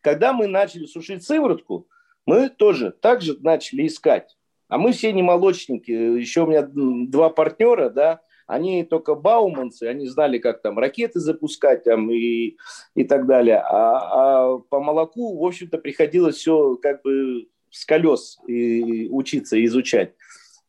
когда 0.01 0.33
мы 0.33 0.47
начали 0.47 0.85
сушить 0.85 1.23
сыворотку, 1.23 1.87
мы 2.25 2.49
тоже 2.49 2.91
так 2.91 3.21
же 3.21 3.37
начали 3.39 3.85
искать. 3.85 4.35
А 4.67 4.79
мы 4.79 4.91
все 4.91 5.13
не 5.13 5.21
молочники. 5.21 5.91
Еще 5.91 6.43
у 6.43 6.47
меня 6.47 6.67
два 6.67 7.29
партнера, 7.29 7.89
да, 7.89 8.21
они 8.47 8.83
только 8.83 9.15
бауманцы, 9.15 9.83
они 9.83 10.07
знали, 10.07 10.37
как 10.37 10.61
там 10.61 10.77
ракеты 10.77 11.19
запускать 11.19 11.83
там, 11.83 12.11
и, 12.11 12.57
и 12.95 13.03
так 13.03 13.25
далее. 13.25 13.57
А, 13.57 14.53
а 14.53 14.57
по 14.57 14.79
молоку, 14.79 15.37
в 15.37 15.45
общем-то, 15.45 15.77
приходилось 15.77 16.37
все 16.37 16.75
как 16.75 17.01
бы 17.01 17.47
с 17.71 17.85
колес 17.85 18.37
и 18.47 19.07
учиться, 19.09 19.63
изучать. 19.65 20.13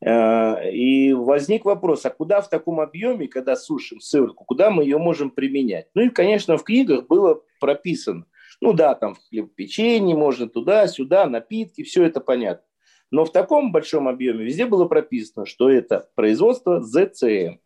Э, 0.05 0.71
и 0.71 1.13
возник 1.13 1.65
вопрос, 1.65 2.05
а 2.07 2.11
куда 2.11 2.41
в 2.41 2.49
таком 2.49 2.81
объеме, 2.81 3.29
когда 3.29 3.57
сушим 3.57 4.01
сыворотку, 4.01 4.45
куда 4.45 4.71
мы 4.71 4.85
ее 4.85 4.99
можем 4.99 5.31
применять? 5.31 5.89
Ну 5.95 6.03
и, 6.03 6.11
конечно, 6.11 6.57
в 6.57 6.65
книгах 6.65 7.07
было 7.07 7.43
прописано. 7.61 8.27
Ну 8.61 8.73
да, 8.73 8.95
там 8.95 9.15
в 9.15 9.29
хлебопечении 9.29 10.15
можно 10.15 10.49
туда-сюда, 10.49 11.27
напитки, 11.27 11.83
все 11.83 12.05
это 12.05 12.21
понятно. 12.21 12.65
Но 13.11 13.25
в 13.25 13.33
таком 13.33 13.71
большом 13.71 14.09
объеме 14.09 14.45
везде 14.45 14.67
было 14.67 14.87
прописано, 14.87 15.47
что 15.47 15.71
это 15.71 16.09
производство 16.15 16.81
ЗЦМ 16.81 17.59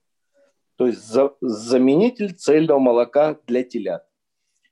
то 0.81 0.87
есть 0.87 1.07
за, 1.07 1.35
заменитель 1.43 2.33
цельного 2.33 2.79
молока 2.79 3.37
для 3.47 3.63
телят. 3.63 4.03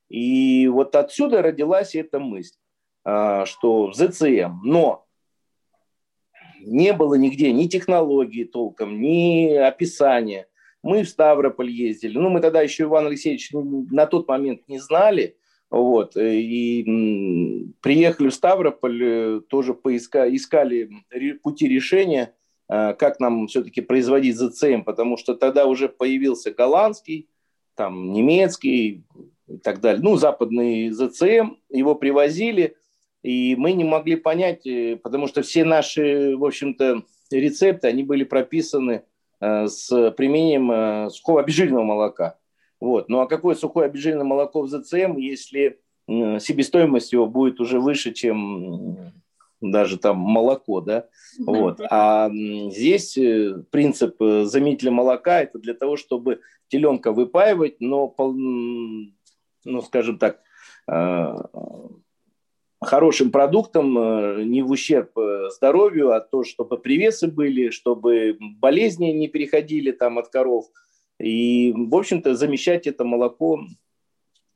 И 0.08 0.66
вот 0.66 0.96
отсюда 0.96 1.42
родилась 1.42 1.94
эта 1.94 2.18
мысль, 2.18 2.56
а, 3.04 3.44
что 3.44 3.92
ЗЦМ, 3.92 4.62
но 4.64 5.04
не 6.60 6.94
было 6.94 7.16
нигде 7.16 7.52
ни 7.52 7.66
технологии 7.66 8.44
толком, 8.44 8.98
ни 9.02 9.52
описания. 9.52 10.48
Мы 10.82 11.02
в 11.02 11.10
Ставрополь 11.10 11.70
ездили. 11.70 12.16
Ну, 12.16 12.30
мы 12.30 12.40
тогда 12.40 12.62
еще 12.62 12.84
Иван 12.84 13.08
Алексеевич 13.08 13.50
на 13.52 14.06
тот 14.06 14.26
момент 14.28 14.66
не 14.66 14.78
знали. 14.78 15.36
Вот, 15.68 16.16
и 16.16 17.74
приехали 17.82 18.30
в 18.30 18.34
Ставрополь, 18.34 19.04
э, 19.04 19.40
тоже 19.46 19.74
поиска, 19.74 20.34
искали 20.34 20.88
пути 21.42 21.68
решения. 21.68 22.34
Э, 22.68 22.94
как 22.94 23.18
нам 23.18 23.46
все-таки 23.46 23.80
производить 23.80 24.36
ЗЦМ, 24.36 24.82
потому 24.84 25.16
что 25.16 25.34
тогда 25.34 25.66
уже 25.66 25.88
появился 25.88 26.52
голландский, 26.52 27.28
там 27.74 28.12
немецкий 28.12 29.04
и 29.46 29.56
так 29.58 29.80
далее. 29.80 30.02
Ну, 30.02 30.16
западный 30.16 30.90
ЗЦМ, 30.90 31.54
его 31.70 31.94
привозили, 31.94 32.76
и 33.22 33.56
мы 33.56 33.72
не 33.72 33.84
могли 33.84 34.16
понять, 34.16 34.66
э, 34.66 34.96
потому 35.02 35.28
что 35.28 35.42
все 35.42 35.64
наши, 35.64 36.36
в 36.36 36.44
общем-то, 36.44 37.04
рецепты, 37.30 37.88
они 37.88 38.02
были 38.02 38.24
прописаны 38.24 39.04
э, 39.40 39.66
с 39.66 40.10
применением 40.12 41.10
сухого 41.10 41.40
обезжиренного 41.40 41.84
молока. 41.84 42.36
Вот. 42.80 43.08
Ну 43.08 43.20
а 43.20 43.26
какое 43.26 43.54
сухое 43.54 43.86
обезжиренное 43.86 44.24
молоко 44.24 44.62
в 44.62 44.68
ЗЦМ, 44.68 45.16
если 45.16 45.80
себестоимость 46.06 47.12
его 47.12 47.26
будет 47.26 47.60
уже 47.60 47.80
выше, 47.80 48.12
чем 48.14 49.12
даже 49.60 49.98
там 49.98 50.18
молоко, 50.18 50.80
да, 50.80 51.06
вот. 51.38 51.80
А 51.90 52.30
здесь 52.30 53.16
э, 53.16 53.62
принцип 53.70 54.20
э, 54.20 54.44
заменителя 54.44 54.90
молока– 54.90 55.40
это 55.42 55.58
для 55.58 55.74
того, 55.74 55.96
чтобы 55.96 56.40
теленка 56.68 57.12
выпаивать, 57.12 57.80
но, 57.80 58.14
ну, 58.18 59.82
скажем 59.82 60.18
так, 60.18 60.40
э, 60.90 61.34
хорошим 62.80 63.32
продуктом, 63.32 64.48
не 64.48 64.62
в 64.62 64.70
ущерб 64.70 65.10
здоровью, 65.50 66.12
а 66.12 66.20
то, 66.20 66.44
чтобы 66.44 66.78
привесы 66.78 67.26
были, 67.26 67.70
чтобы 67.70 68.36
болезни 68.40 69.06
не 69.06 69.28
переходили 69.28 69.90
там 69.90 70.18
от 70.18 70.28
коров. 70.28 70.66
И, 71.18 71.72
в 71.76 71.96
общем-то, 71.96 72.36
замещать 72.36 72.86
это 72.86 73.04
молоко 73.04 73.60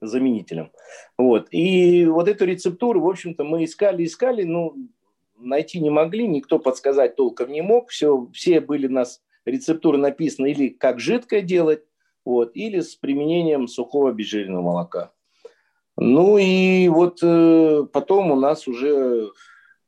заменителем. 0.06 0.70
Вот. 1.16 1.48
И 1.50 2.06
вот 2.06 2.28
эту 2.28 2.44
рецептуру, 2.44 3.00
в 3.00 3.08
общем-то, 3.08 3.44
мы 3.44 3.64
искали, 3.64 4.04
искали, 4.04 4.42
ну, 4.42 4.74
найти 5.38 5.80
не 5.80 5.90
могли, 5.90 6.26
никто 6.26 6.58
подсказать 6.58 7.16
толком 7.16 7.50
не 7.50 7.62
мог. 7.62 7.90
Все, 7.90 8.28
все 8.32 8.60
были 8.60 8.86
у 8.86 8.92
нас 8.92 9.22
рецептуры 9.44 9.98
написаны 9.98 10.50
или 10.50 10.68
как 10.68 11.00
жидкое 11.00 11.42
делать, 11.42 11.84
вот, 12.24 12.52
или 12.54 12.80
с 12.80 12.94
применением 12.94 13.66
сухого 13.66 14.10
обезжиренного 14.10 14.62
молока. 14.62 15.12
Ну 15.96 16.38
и 16.38 16.88
вот 16.88 17.18
э, 17.22 17.84
потом 17.92 18.30
у 18.30 18.36
нас 18.36 18.66
уже 18.66 19.30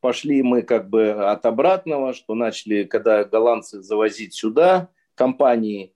пошли 0.00 0.42
мы 0.42 0.62
как 0.62 0.90
бы 0.90 1.11
от 1.11 1.46
обратного, 1.46 2.12
что 2.12 2.35
начали, 2.35 2.85
когда 2.85 3.24
голландцы 3.24 3.81
завозить 3.81 4.35
сюда 4.35 4.90
компании, 5.14 5.93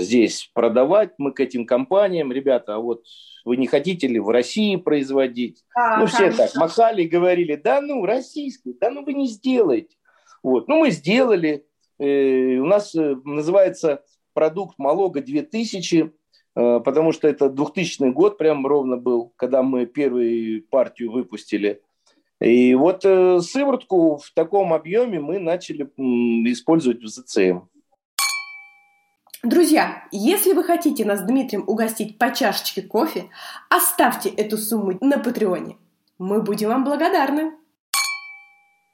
здесь 0.00 0.50
продавать. 0.52 1.12
Мы 1.18 1.32
к 1.32 1.40
этим 1.40 1.64
компаниям, 1.66 2.32
ребята, 2.32 2.74
а 2.74 2.78
вот 2.78 3.04
вы 3.44 3.56
не 3.56 3.66
хотите 3.66 4.06
ли 4.06 4.18
в 4.18 4.28
России 4.28 4.76
производить? 4.76 5.64
А, 5.74 5.98
ну, 5.98 6.06
все 6.06 6.18
конечно. 6.18 6.46
так 6.46 6.54
махали 6.56 7.02
и 7.02 7.08
говорили, 7.08 7.56
да 7.56 7.80
ну, 7.80 8.04
российский, 8.04 8.74
да 8.78 8.90
ну 8.90 9.04
вы 9.04 9.14
не 9.14 9.26
сделаете. 9.26 9.96
Вот. 10.42 10.68
Ну, 10.68 10.80
мы 10.80 10.90
сделали. 10.90 11.64
Э, 11.98 12.56
у 12.56 12.66
нас 12.66 12.94
э, 12.94 13.16
называется 13.24 14.02
продукт 14.32 14.78
Малога 14.78 15.20
2000, 15.20 16.12
э, 16.56 16.80
потому 16.80 17.12
что 17.12 17.28
это 17.28 17.50
2000 17.50 18.10
год 18.12 18.38
прям 18.38 18.66
ровно 18.66 18.96
был, 18.96 19.32
когда 19.36 19.62
мы 19.62 19.86
первую 19.86 20.62
партию 20.70 21.12
выпустили. 21.12 21.82
И 22.40 22.74
вот 22.74 23.02
сыворотку 23.02 24.16
в 24.16 24.32
таком 24.34 24.72
объеме 24.72 25.20
мы 25.20 25.38
начали 25.38 25.82
использовать 26.50 27.02
в 27.02 27.06
ЗЦМ. 27.06 27.66
Друзья, 29.42 30.04
если 30.10 30.52
вы 30.52 30.62
хотите 30.64 31.06
нас 31.06 31.20
с 31.20 31.22
Дмитрием 31.22 31.64
угостить 31.66 32.18
по 32.18 32.30
чашечке 32.30 32.82
кофе, 32.82 33.30
оставьте 33.70 34.28
эту 34.28 34.58
сумму 34.58 34.98
на 35.00 35.18
Патреоне. 35.18 35.78
Мы 36.18 36.42
будем 36.42 36.68
вам 36.68 36.84
благодарны. 36.84 37.52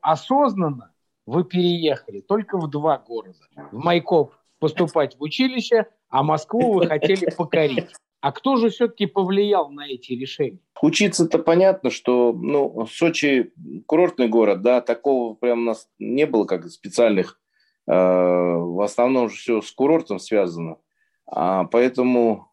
Осознанно 0.03 0.93
вы 1.27 1.43
переехали 1.43 2.21
только 2.21 2.59
в 2.59 2.71
два 2.71 2.97
города. 2.99 3.41
В 3.73 3.79
Майкоп 3.79 4.35
поступать 4.61 5.17
в 5.17 5.23
училище, 5.23 5.87
а 6.11 6.23
Москву 6.23 6.75
вы 6.75 6.87
хотели 6.87 7.29
покорить. 7.37 7.89
А 8.21 8.31
кто 8.31 8.57
же 8.57 8.71
все-таки 8.71 9.07
повлиял 9.07 9.71
на 9.73 9.89
эти 9.89 10.13
решения? 10.13 10.61
Учиться-то 10.81 11.41
понятно, 11.41 11.91
что 11.91 12.33
ну, 12.33 12.87
Сочи 12.87 13.53
курортный 13.87 14.29
город, 14.29 14.63
да, 14.63 14.81
такого 14.81 15.35
прям 15.35 15.63
у 15.63 15.65
нас 15.65 15.89
не 15.99 16.25
было 16.25 16.45
как 16.45 16.69
специальных. 16.69 17.41
Э, 17.89 18.57
в 18.57 18.81
основном 18.83 19.29
же 19.29 19.37
все 19.37 19.63
с 19.63 19.71
курортом 19.71 20.19
связано. 20.19 20.79
А, 21.27 21.65
поэтому 21.65 22.53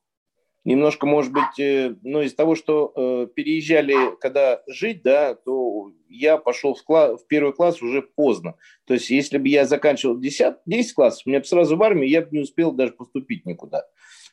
немножко, 0.63 1.05
может 1.05 1.31
быть, 1.31 1.59
э, 1.59 1.95
ну, 2.03 2.21
из 2.21 2.33
того, 2.33 2.55
что 2.55 2.93
э, 2.95 3.27
переезжали, 3.33 4.15
когда 4.19 4.61
жить, 4.67 5.01
да, 5.03 5.35
то 5.35 5.91
я 6.07 6.37
пошел 6.37 6.75
в, 6.75 6.83
класс, 6.83 7.21
в 7.21 7.27
первый 7.27 7.53
класс 7.53 7.81
уже 7.81 8.01
поздно. 8.01 8.55
То 8.85 8.93
есть, 8.93 9.09
если 9.09 9.37
бы 9.37 9.47
я 9.47 9.65
заканчивал 9.65 10.17
10, 10.17 10.57
10 10.65 10.93
классов, 10.93 11.25
меня 11.25 11.39
бы 11.39 11.45
сразу 11.45 11.77
в 11.77 11.83
армию, 11.83 12.09
я 12.09 12.21
бы 12.21 12.27
не 12.31 12.39
успел 12.39 12.71
даже 12.71 12.93
поступить 12.93 13.45
никуда. 13.45 13.83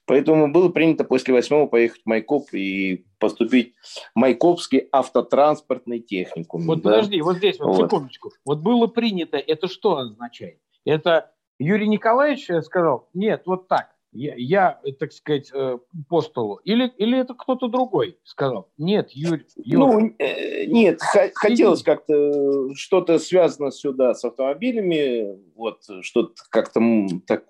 Поэтому 0.06 0.50
было 0.50 0.70
принято 0.70 1.04
после 1.04 1.32
восьмого 1.32 1.66
поехать 1.66 2.02
в 2.02 2.06
Майкоп 2.06 2.52
и 2.52 3.06
поступить 3.18 3.74
в 4.14 4.18
Майкопский 4.18 4.88
автотранспортный 4.90 6.00
техникум. 6.00 6.66
Вот 6.66 6.82
да? 6.82 6.90
подожди, 6.90 7.20
вот 7.20 7.36
здесь, 7.36 7.60
вот, 7.60 7.76
вот 7.76 7.84
секундочку. 7.84 8.32
Вот 8.44 8.60
было 8.60 8.86
принято, 8.86 9.36
это 9.36 9.68
что 9.68 9.98
означает? 9.98 10.58
Это 10.84 11.32
Юрий 11.58 11.88
Николаевич 11.88 12.48
сказал, 12.64 13.08
нет, 13.12 13.42
вот 13.46 13.68
так 13.68 13.90
я, 14.12 14.34
я 14.36 14.80
так 14.98 15.12
сказать, 15.12 15.50
э, 15.54 15.78
по 16.08 16.20
столу? 16.20 16.56
Или, 16.64 16.88
или 16.96 17.18
это 17.18 17.34
кто-то 17.34 17.68
другой 17.68 18.18
сказал? 18.24 18.70
Нет, 18.76 19.10
Юрий. 19.12 19.46
Ну, 19.56 20.14
э, 20.18 20.66
нет, 20.66 21.00
хотелось 21.34 21.82
как-то 21.82 22.74
что-то 22.74 23.18
связано 23.18 23.70
сюда 23.70 24.14
с 24.14 24.24
автомобилями, 24.24 25.38
вот, 25.54 25.82
что-то 26.02 26.34
как-то 26.50 26.80
так 27.26 27.44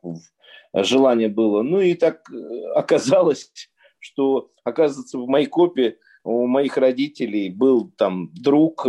желание 0.75 1.29
было. 1.29 1.63
Ну 1.63 1.81
и 1.81 1.95
так 1.95 2.31
э, 2.31 2.65
оказалось, 2.75 3.51
что, 3.99 4.51
оказывается, 4.63 5.19
в 5.19 5.27
Майкопе 5.27 5.99
у 6.25 6.47
моих 6.47 6.77
родителей 6.77 7.49
был 7.49 7.91
там 7.97 8.31
друг 8.35 8.87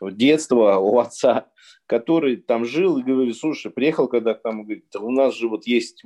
детства 0.00 0.78
у 0.78 0.98
отца, 0.98 1.48
который 1.88 2.36
там 2.36 2.66
жил 2.66 2.98
и 2.98 3.02
говорит, 3.02 3.36
слушай, 3.36 3.72
приехал 3.72 4.08
когда 4.08 4.34
там, 4.34 4.62
говорит, 4.62 4.84
у 4.94 5.10
нас 5.10 5.34
же 5.34 5.48
вот 5.48 5.66
есть 5.66 6.02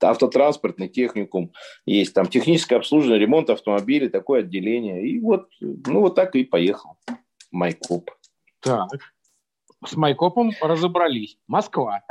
автотранспортный 0.00 0.88
техникум, 0.88 1.52
есть 1.84 2.14
там 2.14 2.26
техническое 2.26 2.76
обслуживание, 2.76 3.20
ремонт 3.20 3.50
автомобилей, 3.50 4.08
такое 4.08 4.40
отделение. 4.40 5.06
И 5.06 5.20
вот, 5.20 5.48
ну 5.60 6.00
вот 6.00 6.14
так 6.14 6.34
и 6.34 6.44
поехал 6.44 6.96
Майкоп. 7.52 8.10
Так, 8.60 8.88
с 9.84 9.96
Майкопом 9.96 10.52
разобрались. 10.60 11.38
Москва. 11.46 12.02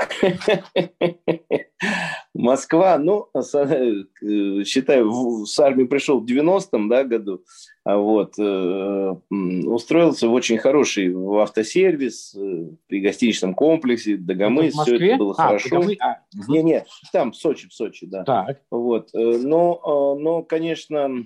Москва, 2.34 2.98
ну, 2.98 3.30
э, 3.34 4.64
считаю, 4.66 5.46
с 5.46 5.60
армии 5.60 5.86
пришел 5.86 6.20
в 6.20 6.26
90-м 6.26 6.90
да, 6.90 7.04
году, 7.04 7.44
а 7.84 7.98
вот, 7.98 8.34
э, 8.38 9.16
устроился 9.30 10.28
в 10.28 10.34
очень 10.34 10.58
хороший 10.58 11.14
в 11.14 11.40
автосервис 11.40 12.36
э, 12.36 12.70
при 12.88 13.00
гостиничном 13.00 13.54
комплексе, 13.54 14.18
Дагомыс, 14.18 14.74
все 14.74 14.96
это 14.96 15.18
было 15.18 15.34
а, 15.38 15.48
хорошо. 15.48 15.82
А, 16.02 16.20
не, 16.48 16.62
не, 16.62 16.86
там, 17.12 17.32
в 17.32 17.36
Сочи, 17.36 17.68
в 17.70 17.74
Сочи, 17.74 18.06
да. 18.06 18.24
Так. 18.24 18.62
Вот, 18.70 19.10
но, 19.14 20.16
но, 20.20 20.44
конечно, 20.44 21.26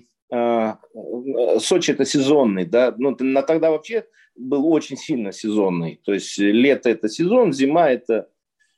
Сочи 1.58 1.92
это 1.92 2.04
сезонный, 2.04 2.64
да, 2.64 2.94
ну, 2.96 3.16
на 3.18 3.42
тогда 3.42 3.70
вообще 3.70 4.06
был 4.36 4.66
очень 4.66 4.96
сильно 4.96 5.32
сезонный. 5.32 6.00
То 6.04 6.12
есть 6.12 6.38
лето– 6.38 6.88
это 6.90 7.08
сезон, 7.08 7.52
зима– 7.52 7.90
это 7.90 8.28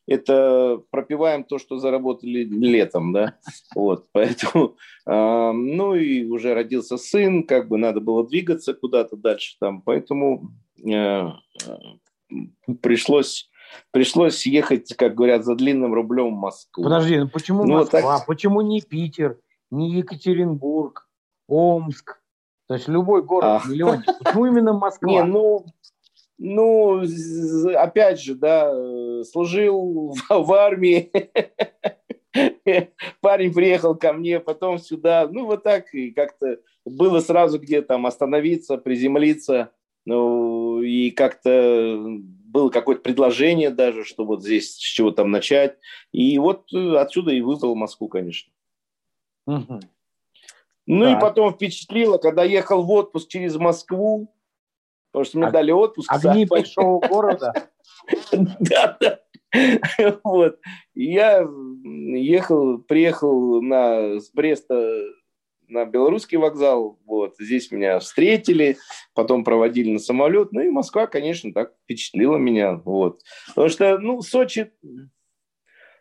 это 0.07 0.83
пропиваем 0.91 1.45
то, 1.45 1.59
что 1.59 1.79
заработали 1.79 2.45
летом, 2.45 3.13
да, 3.13 3.37
вот, 3.75 4.07
поэтому, 4.13 4.77
э, 5.07 5.53
ну 5.53 5.95
и 5.95 6.25
уже 6.25 6.55
родился 6.55 6.97
сын, 6.97 7.45
как 7.47 7.69
бы 7.69 7.79
надо 7.79 8.01
было 8.01 8.27
двигаться 8.27 8.75
куда-то 8.75 9.17
дальше 9.17 9.57
там, 9.61 9.81
поэтому 9.81 10.51
э, 10.85 11.29
пришлось 12.81 13.49
пришлось 13.91 14.45
ехать, 14.45 14.95
как 14.95 15.15
говорят, 15.15 15.45
за 15.45 15.55
длинным 15.55 15.95
рублем 15.95 16.35
в 16.35 16.39
Москву. 16.39 16.85
Подожди, 16.85 17.19
ну 17.19 17.29
почему 17.29 17.65
ну, 17.65 17.75
Москва? 17.75 18.19
Так... 18.19 18.27
Почему 18.27 18.61
не 18.61 18.83
Питер, 18.83 19.39
не 19.71 19.95
Екатеринбург, 19.95 21.09
Омск? 21.49 22.22
То 22.73 22.77
есть 22.77 22.89
любой 22.89 23.23
город 23.23 23.61
а. 23.63 23.69
миллионник. 23.69 24.07
Почему 24.25 24.47
именно 24.47 24.73
Москва? 24.73 25.07
Не, 25.07 25.25
ну, 25.25 25.67
ну, 26.39 27.03
опять 27.77 28.19
же, 28.19 28.35
да, 28.35 28.73
служил 29.25 30.15
в, 30.15 30.27
в 30.31 30.53
армии. 30.55 31.13
Парень 33.21 33.53
приехал 33.53 33.95
ко 33.95 34.15
мне, 34.15 34.41
потом 34.41 34.79
сюда. 34.79 35.29
Ну, 35.31 35.45
вот 35.45 35.65
так 35.65 35.93
и 35.93 36.13
как-то 36.13 36.61
было 36.87 37.21
сразу 37.21 37.59
где 37.59 37.83
там 37.83 38.07
остановиться, 38.07 38.79
приземлиться. 38.79 39.73
Ну, 40.07 40.81
и 40.81 41.11
как-то 41.11 42.03
было 42.03 42.71
какое-то 42.71 43.03
предложение 43.03 43.69
даже, 43.69 44.05
что 44.05 44.25
вот 44.25 44.43
здесь 44.43 44.77
с 44.77 44.79
чего 44.79 45.11
там 45.11 45.31
начать. 45.31 45.77
И 46.11 46.39
вот 46.39 46.73
отсюда 46.73 47.33
и 47.33 47.43
выбрал 47.43 47.75
Москву, 47.75 48.09
конечно. 48.09 48.51
Угу. 49.47 49.81
Ну 50.87 51.05
так. 51.05 51.19
и 51.19 51.21
потом 51.21 51.53
впечатлило, 51.53 52.19
когда 52.19 52.45
ехал 52.45 52.83
в 52.83 52.91
отпуск 52.91 53.29
через 53.29 53.57
Москву, 53.57 54.35
потому 55.13 55.25
что 55.25 55.39
мне 55.39 55.47
Ог... 55.47 55.53
дали 55.53 55.71
отпуск. 55.71 56.11
Огни 56.13 56.47
большого 56.47 57.07
города. 57.07 57.53
Да, 58.59 58.97
да. 59.01 59.21
Вот. 60.25 60.59
Я 60.95 61.47
ехал, 61.85 62.79
приехал 62.79 63.63
на, 63.63 64.19
с 64.19 64.31
Бреста 64.33 65.05
на 65.69 65.85
белорусский 65.87 66.39
вокзал. 66.39 66.99
Вот. 67.05 67.35
Здесь 67.39 67.71
меня 67.71 67.99
встретили, 67.99 68.77
потом 69.15 69.45
проводили 69.45 69.93
на 69.93 69.99
самолет. 69.99 70.53
Ну 70.53 70.61
и 70.61 70.71
Москва, 70.71 71.07
конечно, 71.07 71.53
так 71.53 71.75
впечатлила 71.85 72.37
меня. 72.37 72.75
Вот. 72.75 73.23
Потому 73.49 73.69
что, 73.69 73.99
ну, 73.99 74.21
Сочи, 74.23 74.73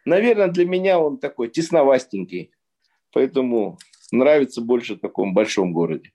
наверное, 0.05 0.47
для 0.47 0.65
меня 0.65 0.99
он 0.99 1.19
такой 1.19 1.49
тесновастенький. 1.49 2.51
Поэтому 3.13 3.77
нравится 4.11 4.61
больше 4.61 4.95
в 4.95 4.99
таком 4.99 5.33
большом 5.33 5.73
городе. 5.73 6.11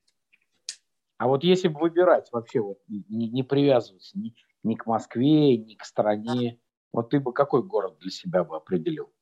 А 1.19 1.29
вот 1.29 1.45
если 1.45 1.69
бы 1.69 1.81
выбирать 1.81 2.29
вообще, 2.31 2.61
вот, 2.61 2.79
не, 2.89 3.29
не 3.29 3.43
привязываться 3.43 4.19
ни, 4.19 4.35
ни 4.63 4.75
к 4.75 4.87
Москве, 4.87 5.57
ни 5.57 5.75
к 5.75 5.85
стране, 5.85 6.61
вот 6.93 7.11
ты 7.11 7.21
бы 7.21 7.33
какой 7.33 7.63
город 7.63 7.97
для 8.01 8.11
себя 8.11 8.45
бы 8.45 8.57
определил? 8.57 9.13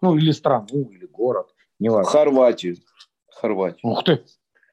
Ну, 0.00 0.16
или 0.16 0.30
страну, 0.30 0.90
или 0.90 1.06
город, 1.06 1.54
неважно. 1.78 2.10
Хорватию. 2.10 2.76
Хорватию. 3.28 3.90
Ух 3.90 4.04
ты! 4.04 4.24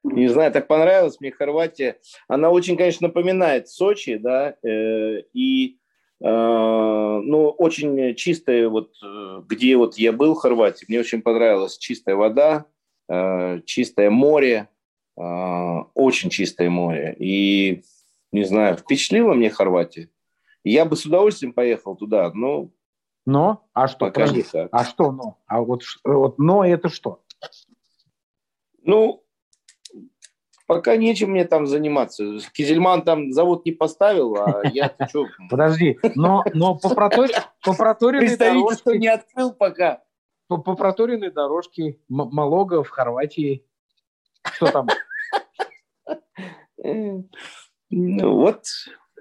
Не 0.04 0.28
знаю, 0.28 0.52
так 0.52 0.68
понравилась 0.68 1.20
мне 1.22 1.32
Хорватия. 1.32 2.00
Она 2.28 2.50
очень, 2.50 2.76
конечно, 2.76 3.08
напоминает 3.08 3.70
Сочи, 3.70 4.18
да, 4.18 4.56
э, 4.62 5.22
и 5.32 5.80
ну, 6.26 7.50
очень 7.58 8.16
чистая, 8.16 8.70
вот 8.70 8.94
где 9.48 9.76
вот 9.76 9.98
я 9.98 10.12
был 10.14 10.36
в 10.36 10.40
Хорватии, 10.40 10.86
мне 10.88 11.00
очень 11.00 11.22
понравилась 11.22 11.78
чистая 11.78 12.16
вода, 12.16 12.66
э, 13.10 13.62
чистое 13.66 14.10
море, 14.10 14.70
э, 15.18 15.22
очень 15.94 16.30
чистое 16.30 16.70
море. 16.70 17.16
И, 17.20 17.84
не 18.32 18.44
знаю, 18.44 18.78
впечатлила 18.78 19.34
мне 19.34 19.50
Хорватия. 19.50 20.10
Я 20.64 20.86
бы 20.86 20.96
с 20.96 21.06
удовольствием 21.06 21.54
поехал 21.54 21.96
туда, 21.96 22.32
но... 22.34 22.70
Но? 23.26 23.66
А 23.74 23.88
что? 23.88 24.00
Пока 24.00 24.28
не 24.28 24.44
так. 24.44 24.70
А 24.72 24.84
что 24.84 25.12
но? 25.12 25.38
А 25.46 25.62
вот, 25.62 25.84
вот 26.04 26.40
но 26.40 26.66
это 26.66 26.90
что? 26.90 27.22
Ну, 28.82 29.23
пока 30.76 30.98
нечем 30.98 31.32
мне 31.32 31.46
там 31.46 31.68
заниматься. 31.68 32.40
Кизельман 32.54 33.04
там 33.04 33.32
завод 33.32 33.66
не 33.66 33.72
поставил, 33.72 34.36
а 34.36 34.62
я 34.74 34.96
что? 35.10 35.28
Подожди, 35.50 36.00
но, 36.16 36.44
но 36.54 36.76
по, 36.76 36.94
проторе, 36.94 37.34
по 37.64 37.74
проторенной 37.74 38.38
дорожке... 38.38 38.78
что 38.78 38.98
не 38.98 39.08
открыл 39.08 39.54
пока. 39.54 40.02
По, 40.48 40.58
по 40.58 40.76
проторенной 40.76 41.32
дорожке 41.32 42.00
Малога 42.10 42.84
в 42.84 42.90
Хорватии. 42.90 43.66
Что 44.56 44.68
там? 44.68 44.88
Ну, 47.90 48.36
вот 48.36 48.66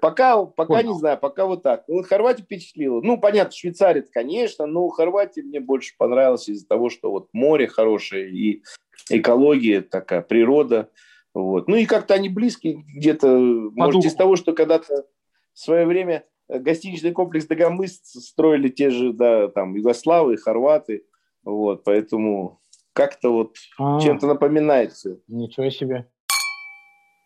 Пока, 0.03 0.43
пока 0.43 0.83
не 0.83 0.93
знаю, 0.95 1.17
пока 1.17 1.45
вот 1.45 1.63
так. 1.63 1.85
Ну, 1.87 2.03
Хорватия 2.03 2.43
впечатлила. 2.43 2.99
Ну, 2.99 3.17
понятно, 3.17 3.53
Швейцария, 3.55 4.01
конечно, 4.01 4.65
но 4.65 4.89
Хорватия 4.89 5.43
мне 5.43 5.61
больше 5.61 5.93
понравилась 5.97 6.49
из-за 6.49 6.67
того, 6.67 6.89
что 6.89 7.09
вот 7.09 7.29
море 7.31 7.69
хорошее 7.69 8.29
и 8.29 8.63
экология 9.09 9.79
такая, 9.79 10.21
природа. 10.21 10.89
Вот. 11.33 11.67
Ну 11.67 11.75
и 11.75 11.85
как-то 11.85 12.13
они 12.13 12.29
близкие 12.29 12.83
где-то, 12.95 13.27
может, 13.27 14.05
из 14.05 14.15
того, 14.15 14.35
что 14.35 14.53
когда-то 14.53 15.05
в 15.53 15.59
свое 15.59 15.85
время 15.85 16.25
гостиничный 16.47 17.11
комплекс 17.11 17.45
Дагомыс 17.45 18.01
строили 18.03 18.69
те 18.69 18.89
же, 18.89 19.13
да, 19.13 19.47
там, 19.47 19.75
югославы, 19.75 20.37
хорваты. 20.37 21.05
Вот, 21.43 21.83
поэтому 21.83 22.61
как-то 22.93 23.33
вот 23.33 23.55
А-а-а. 23.77 23.99
чем-то 23.99 24.27
напоминает 24.27 24.93
все. 24.93 25.17
Ничего 25.27 25.69
себе. 25.69 26.07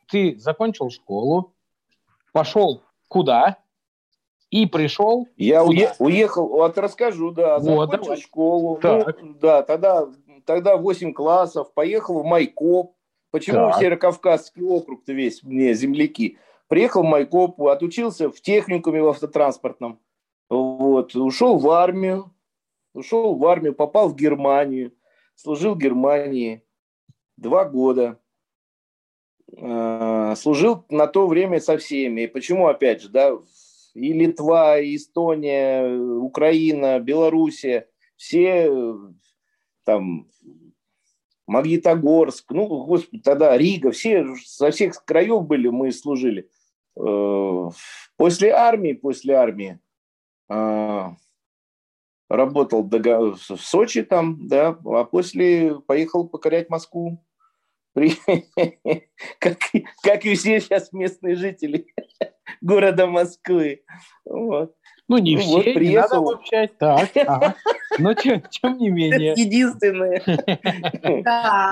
Ты 0.10 0.38
закончил 0.40 0.90
школу, 0.90 1.54
пошел 2.32 2.84
куда 3.10 3.58
и 4.50 4.66
пришел. 4.66 5.28
Я 5.36 5.64
куда? 5.64 5.94
уехал, 6.00 6.48
вот 6.48 6.78
расскажу, 6.78 7.32
да, 7.32 7.60
вот, 7.60 7.92
закончил 7.92 8.04
давай. 8.04 8.22
школу. 8.22 8.80
Ну, 8.82 9.04
так. 9.04 9.22
Ну, 9.22 9.34
да, 9.34 9.62
тогда 9.64 10.08
тогда 10.46 10.78
8 10.78 11.14
классов, 11.14 11.74
поехал 11.74 12.22
в 12.22 12.26
Майкоп. 12.26 12.96
Почему 13.40 13.72
так. 13.72 13.80
Северокавказский 13.80 14.64
округ-то 14.64 15.14
весь, 15.14 15.44
мне 15.44 15.74
земляки? 15.74 16.38
Приехал 16.68 17.04
в 17.04 17.06
Майкоп, 17.06 17.62
отучился 17.62 18.30
в 18.30 18.42
техникуме 18.42 19.02
в 19.02 19.08
автотранспортном. 19.08 20.00
Вот, 20.50 21.16
ушел 21.16 21.58
в 21.58 21.70
армию, 21.70 22.34
ушел 22.94 23.36
в 23.36 23.46
армию, 23.46 23.74
попал 23.74 24.10
в 24.10 24.16
Германию, 24.16 24.94
служил 25.36 25.76
в 25.76 25.78
Германии 25.78 26.64
два 27.38 27.66
года. 27.66 28.20
Э, 29.56 30.34
служил 30.36 30.86
на 30.90 31.08
то 31.08 31.28
время 31.28 31.60
со 31.60 31.78
всеми. 31.78 32.22
И 32.22 32.28
почему, 32.28 32.68
опять 32.68 33.02
же, 33.02 33.10
да, 33.10 33.32
и 33.94 34.14
Литва, 34.14 34.80
и 34.80 34.96
Эстония, 34.96 35.88
Украина, 36.20 37.00
Белоруссия, 37.00 37.88
все 38.16 38.70
там 39.86 40.28
Магнитогорск, 41.48 42.52
ну, 42.52 42.68
господи, 42.86 43.22
тогда 43.24 43.58
Рига, 43.58 43.92
все 43.92 44.26
со 44.46 44.70
всех 44.70 45.04
краев 45.06 45.44
были, 45.44 45.70
мы 45.70 45.92
служили. 45.92 46.50
Э, 47.00 47.70
после 48.18 48.52
армии, 48.52 48.94
после 48.94 49.34
армии 49.36 49.80
э, 50.50 51.04
работал 52.30 52.84
в 52.84 53.58
Сочи 53.58 54.04
там, 54.04 54.48
да, 54.48 54.78
а 54.86 55.06
после 55.06 55.76
поехал 55.88 56.28
покорять 56.28 56.70
Москву. 56.70 57.24
Как, 59.40 59.58
как 60.04 60.26
и 60.26 60.36
все 60.36 60.60
сейчас 60.60 60.94
местные 60.94 61.36
жители 61.36 61.88
города 62.62 63.08
Москвы. 63.08 63.84
Вот. 64.24 64.76
Ну, 65.08 65.18
не 65.18 65.36
ну, 65.36 65.42
все, 65.42 65.52
вот, 65.52 65.64
приехал. 65.64 65.82
не 65.82 65.96
надо 65.96 66.18
обобщать. 66.18 66.78
Так, 66.78 67.10
ага. 67.16 67.56
Но 67.98 68.14
тем, 68.14 68.42
тем 68.50 68.78
не 68.78 68.90
менее. 68.90 69.32
Это 69.32 69.42
единственное. 69.42 70.22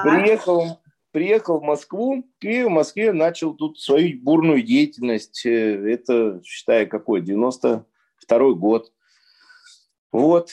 Приехал, 0.03 0.79
приехал 1.11 1.59
в 1.59 1.63
Москву 1.63 2.25
и 2.41 2.63
в 2.63 2.69
Москве 2.69 3.13
начал 3.13 3.53
тут 3.53 3.79
свою 3.79 4.19
бурную 4.21 4.61
деятельность. 4.61 5.45
Э, 5.45 5.89
это, 5.89 6.41
считаю, 6.43 6.89
какой, 6.89 7.21
92 7.21 8.53
год. 8.53 8.91
Вот. 10.11 10.51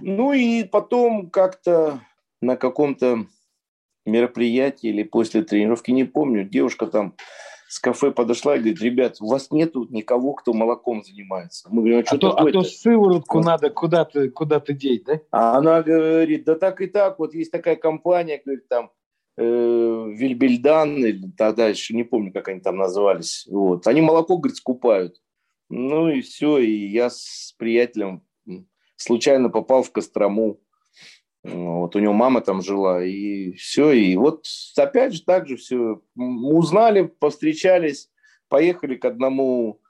Ну 0.00 0.32
и 0.32 0.64
потом 0.64 1.30
как-то 1.30 2.00
на 2.40 2.56
каком-то 2.56 3.26
мероприятии 4.06 4.90
или 4.90 5.02
после 5.02 5.42
тренировки, 5.42 5.90
не 5.90 6.04
помню, 6.04 6.44
девушка 6.44 6.86
там 6.86 7.14
с 7.68 7.78
кафе 7.78 8.10
подошла 8.10 8.56
и 8.56 8.58
говорит, 8.58 8.80
ребят, 8.80 9.16
у 9.20 9.28
вас 9.28 9.50
нету 9.50 9.86
никого, 9.90 10.32
кто 10.32 10.54
молоком 10.54 11.04
занимается. 11.04 11.68
Мы 11.70 11.82
говорим, 11.82 12.00
а 12.00 12.04
что 12.06 12.16
а 12.16 12.36
такое 12.36 12.52
то, 12.52 12.60
а 12.60 12.62
то 12.62 12.68
сыворотку 12.68 13.40
надо 13.40 13.70
куда-то 13.70 14.30
куда 14.30 14.60
деть, 14.66 15.04
да? 15.04 15.20
А 15.30 15.58
она 15.58 15.82
говорит, 15.82 16.44
да 16.44 16.54
так 16.54 16.80
и 16.80 16.86
так, 16.86 17.18
вот 17.18 17.34
есть 17.34 17.52
такая 17.52 17.76
компания, 17.76 18.40
говорит, 18.42 18.68
там, 18.68 18.90
э, 19.36 19.42
Вильбельдан, 19.44 21.04
или 21.04 21.30
тогда 21.36 21.68
еще 21.68 21.94
не 21.94 22.04
помню, 22.04 22.32
как 22.32 22.48
они 22.48 22.60
там 22.60 22.76
назывались. 22.76 23.46
Вот. 23.50 23.86
Они 23.86 24.00
молоко, 24.00 24.38
говорит, 24.38 24.56
скупают. 24.56 25.20
Ну 25.68 26.08
и 26.08 26.22
все, 26.22 26.58
и 26.58 26.86
я 26.86 27.10
с 27.10 27.54
приятелем 27.58 28.22
случайно 28.96 29.48
попал 29.48 29.82
в 29.82 29.92
Кострому. 29.92 30.60
Вот 31.44 31.94
у 31.94 31.98
него 31.98 32.12
мама 32.12 32.40
там 32.40 32.62
жила, 32.62 33.04
и 33.04 33.52
все. 33.52 33.92
И 33.92 34.16
вот 34.16 34.44
опять 34.76 35.14
же 35.14 35.22
так 35.22 35.46
же 35.46 35.56
все. 35.56 36.00
Узнали, 36.16 37.02
повстречались, 37.02 38.10
поехали 38.48 38.96
к 38.96 39.04
одному 39.04 39.80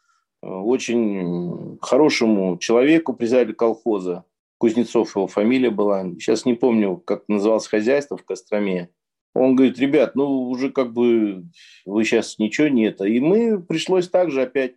э, 0.42 0.46
очень 0.46 1.78
хорошему 1.80 2.58
человеку, 2.58 3.14
председателю 3.14 3.56
колхоза. 3.56 4.24
Кузнецов 4.58 5.14
его 5.14 5.26
фамилия 5.26 5.70
была. 5.70 6.04
Сейчас 6.14 6.44
не 6.44 6.54
помню, 6.54 6.96
как 6.96 7.28
называлось 7.28 7.66
хозяйство 7.66 8.16
в 8.16 8.24
Костроме. 8.24 8.90
Он 9.34 9.54
говорит, 9.54 9.78
ребят, 9.78 10.16
ну 10.16 10.48
уже 10.48 10.70
как 10.70 10.92
бы 10.92 11.44
вы 11.86 12.04
сейчас 12.04 12.38
ничего 12.38 12.68
нет. 12.68 13.00
И 13.00 13.20
мы 13.20 13.62
пришлось 13.62 14.08
также 14.08 14.42
опять 14.42 14.74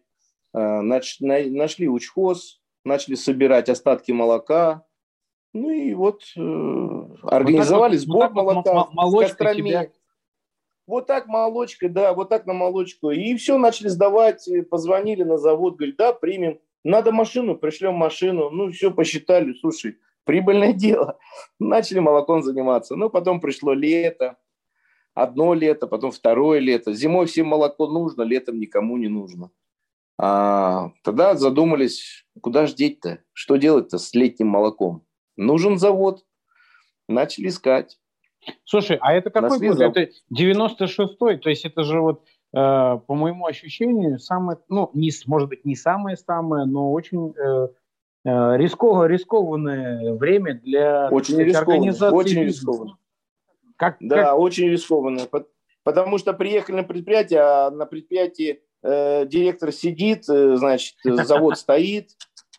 э, 0.54 0.82
нашли 0.82 1.90
учхоз, 1.90 2.62
начали 2.86 3.16
собирать 3.16 3.70
остатки 3.70 4.12
молока, 4.12 4.86
ну 5.54 5.70
и 5.70 5.94
вот 5.94 6.24
э, 6.38 7.06
организовали 7.24 7.94
вот 7.94 8.02
сбор 8.02 8.28
вот 8.30 8.34
молока 8.34 8.74
вот 8.74 8.94
молочка 8.94 9.54
тебя... 9.54 9.90
Вот 10.88 11.08
так 11.08 11.28
молочка, 11.28 11.88
да, 11.90 12.14
вот 12.14 12.30
так 12.30 12.46
на 12.46 12.54
молочку. 12.54 13.12
И 13.12 13.36
все, 13.36 13.58
начали 13.58 13.88
сдавать, 13.88 14.50
позвонили 14.70 15.24
на 15.24 15.38
завод, 15.38 15.76
говорят, 15.78 15.96
да, 15.96 16.12
примем. 16.12 16.60
Надо 16.84 17.12
машину, 17.12 17.56
пришлем 17.56 17.94
машину. 17.94 18.50
Ну, 18.50 18.72
все 18.72 18.92
посчитали, 18.92 19.54
слушай, 19.54 19.98
прибыльное 20.26 20.74
дело. 20.74 21.18
Начали 21.60 22.00
молоком 22.00 22.42
заниматься. 22.42 22.96
Ну, 22.96 23.10
потом 23.10 23.40
пришло 23.40 23.74
лето, 23.74 24.38
одно 25.14 25.54
лето, 25.54 25.88
потом 25.88 26.12
второе 26.12 26.60
лето. 26.60 26.94
Зимой 26.94 27.28
всем 27.28 27.48
молоко 27.48 27.88
нужно, 27.88 28.24
летом 28.24 28.60
никому 28.60 28.98
не 28.98 29.08
нужно. 29.08 29.52
А, 30.18 30.92
тогда 31.04 31.36
задумались, 31.36 32.26
куда 32.42 32.66
же 32.66 32.76
деть-то? 32.76 33.20
Что 33.34 33.56
делать-то 33.56 33.98
с 33.98 34.14
летним 34.14 34.48
молоком? 34.48 35.06
Нужен 35.38 35.78
завод. 35.78 36.24
Начали 37.08 37.48
искать. 37.48 37.98
Слушай, 38.64 38.98
а 39.02 39.14
это 39.14 39.30
какой 39.30 39.60
год? 39.60 39.78
Завод. 39.78 39.98
Это 39.98 40.12
96-й, 40.34 41.38
то 41.38 41.50
есть 41.50 41.66
это 41.66 41.84
же 41.84 42.02
вот, 42.02 42.24
э, 42.24 42.28
по 42.54 43.14
моему 43.14 43.46
ощущению, 43.46 44.20
самое, 44.20 44.58
ну, 44.68 44.90
не, 44.94 45.12
может 45.28 45.50
быть, 45.50 45.66
не 45.66 45.76
самое-самое, 45.76 46.66
но 46.66 46.92
очень 46.92 47.34
э, 47.36 47.68
э, 48.26 48.58
рисково, 48.58 49.06
рискованное 49.06 50.14
время 50.14 50.56
для 50.56 51.10
очень 51.10 51.36
сказать, 51.36 51.56
организации. 51.56 52.16
Очень 52.16 52.44
рискованно. 52.44 52.98
Как, 53.76 53.98
да, 54.00 54.24
как... 54.24 54.40
очень 54.40 54.70
рискованное. 54.70 55.28
Потому 55.84 56.18
что 56.18 56.34
приехали 56.34 56.78
на 56.78 56.84
предприятие, 56.84 57.42
а 57.42 57.72
на 57.72 57.86
предприятии 57.86 58.62
э, 58.84 59.26
директор 59.26 59.72
сидит, 59.72 60.28
э, 60.30 60.56
значит, 60.56 60.96
завод 61.04 61.58
стоит, 61.58 62.12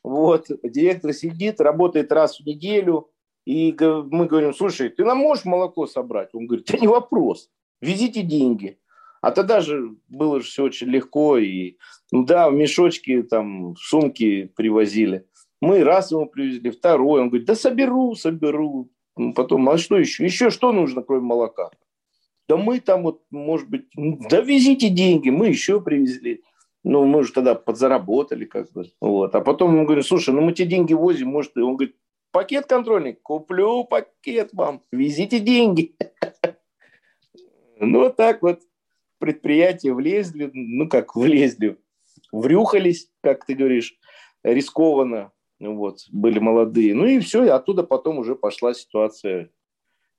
вот, 0.04 0.46
директор 0.62 1.12
сидит, 1.12 1.60
работает 1.60 2.12
раз 2.12 2.38
в 2.38 2.46
неделю, 2.46 3.10
и 3.44 3.74
мы 3.80 4.26
говорим, 4.26 4.54
слушай, 4.54 4.88
ты 4.88 5.04
нам 5.04 5.18
можешь 5.18 5.44
молоко 5.44 5.86
собрать? 5.86 6.30
Он 6.34 6.46
говорит, 6.46 6.66
да 6.70 6.78
не 6.78 6.86
вопрос, 6.86 7.50
везите 7.80 8.22
деньги. 8.22 8.78
А 9.20 9.30
тогда 9.30 9.60
же 9.60 9.96
было 10.08 10.40
же 10.40 10.46
все 10.46 10.64
очень 10.64 10.88
легко, 10.88 11.38
и 11.38 11.76
ну 12.10 12.24
да, 12.24 12.50
в 12.50 12.54
мешочки, 12.54 13.22
там, 13.22 13.76
сумки 13.76 14.52
привозили. 14.56 15.26
Мы 15.60 15.84
раз 15.84 16.10
ему 16.10 16.26
привезли, 16.26 16.70
второй, 16.70 17.20
он 17.20 17.28
говорит, 17.28 17.46
да 17.46 17.54
соберу, 17.54 18.16
соберу. 18.16 18.90
Ну, 19.16 19.32
потом, 19.32 19.68
а 19.68 19.78
что 19.78 19.96
еще? 19.96 20.24
Еще 20.24 20.50
что 20.50 20.72
нужно, 20.72 21.02
кроме 21.02 21.22
молока? 21.22 21.70
Да 22.48 22.56
мы 22.56 22.80
там 22.80 23.04
вот, 23.04 23.22
может 23.30 23.68
быть, 23.68 23.86
да 23.94 24.40
везите 24.40 24.88
деньги, 24.88 25.30
мы 25.30 25.48
еще 25.48 25.80
привезли. 25.80 26.42
Ну, 26.85 27.05
мы 27.05 27.21
уже 27.21 27.33
тогда 27.33 27.55
подзаработали 27.55 28.45
как 28.45 28.71
бы. 28.73 28.90
Вот. 29.01 29.35
А 29.35 29.40
потом 29.40 29.75
ему 29.75 29.85
говорю, 29.85 30.03
слушай, 30.03 30.35
ну 30.35 30.40
мы 30.40 30.53
тебе 30.53 30.68
деньги 30.68 30.95
возим, 30.95 31.29
может, 31.29 31.57
он 31.57 31.77
говорит, 31.77 31.97
пакет 32.33 32.66
контрольный, 32.66 33.12
куплю 33.14 33.85
пакет 33.85 34.51
вам, 34.53 34.83
везите 34.90 35.38
деньги. 35.38 35.95
Ну, 37.79 38.01
вот 38.01 38.16
так 38.16 38.42
вот 38.42 38.61
предприятия 39.18 39.92
влезли, 39.92 40.51
ну, 40.53 40.88
как 40.88 41.16
влезли, 41.16 41.79
врюхались, 42.31 43.11
как 43.23 43.45
ты 43.45 43.55
говоришь, 43.55 43.99
рискованно, 44.45 45.33
вот, 45.61 46.07
были 46.11 46.38
молодые. 46.38 46.95
Ну 46.95 47.07
и 47.07 47.18
все, 47.21 47.45
и 47.45 47.49
оттуда 47.49 47.83
потом 47.83 48.18
уже 48.18 48.35
пошла 48.35 48.75
ситуация 48.75 49.51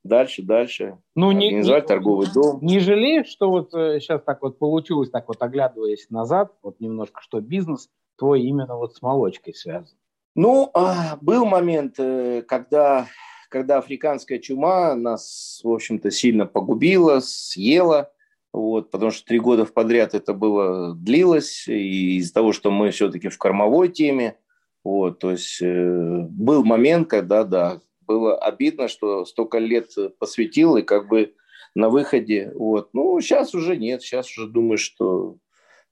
дальше, 0.03 0.41
дальше. 0.41 0.97
Ну, 1.15 1.29
организовать 1.29 1.83
не, 1.83 1.87
торговый 1.87 2.27
дом. 2.33 2.59
Не 2.61 2.79
жалеешь, 2.79 3.27
что 3.27 3.49
вот 3.49 3.73
э, 3.73 3.99
сейчас 3.99 4.21
так 4.23 4.41
вот 4.41 4.59
получилось, 4.59 5.09
так 5.09 5.27
вот 5.27 5.41
оглядываясь 5.41 6.09
назад, 6.09 6.53
вот 6.61 6.79
немножко, 6.79 7.21
что 7.21 7.41
бизнес 7.41 7.89
твой 8.17 8.41
именно 8.41 8.75
вот 8.75 8.95
с 8.95 9.01
молочкой 9.01 9.53
связан? 9.53 9.95
Ну, 10.35 10.71
а, 10.73 11.17
был 11.21 11.45
момент, 11.45 11.95
э, 11.99 12.43
когда, 12.47 13.07
когда 13.49 13.77
африканская 13.77 14.39
чума 14.39 14.95
нас, 14.95 15.61
в 15.63 15.69
общем-то, 15.69 16.09
сильно 16.09 16.45
погубила, 16.45 17.19
съела, 17.19 18.11
вот, 18.51 18.91
потому 18.91 19.11
что 19.11 19.25
три 19.25 19.39
года 19.39 19.65
подряд 19.65 20.13
это 20.13 20.33
было 20.33 20.95
длилось, 20.95 21.67
и 21.67 22.17
из-за 22.17 22.33
того, 22.33 22.51
что 22.51 22.71
мы 22.71 22.91
все-таки 22.91 23.29
в 23.29 23.37
кормовой 23.37 23.89
теме, 23.89 24.37
вот, 24.83 25.19
то 25.19 25.31
есть 25.31 25.61
э, 25.61 26.27
был 26.29 26.63
момент, 26.63 27.09
когда, 27.09 27.43
да, 27.43 27.79
было 28.05 28.37
обидно, 28.37 28.87
что 28.87 29.25
столько 29.25 29.59
лет 29.59 29.91
посвятил, 30.19 30.77
и 30.77 30.81
как 30.81 31.07
бы 31.07 31.33
на 31.75 31.89
выходе, 31.89 32.51
вот. 32.55 32.89
Ну, 32.93 33.19
сейчас 33.21 33.55
уже 33.55 33.77
нет, 33.77 34.01
сейчас 34.01 34.29
уже 34.37 34.47
думаю, 34.47 34.77
что, 34.77 35.37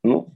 ну, 0.04 0.28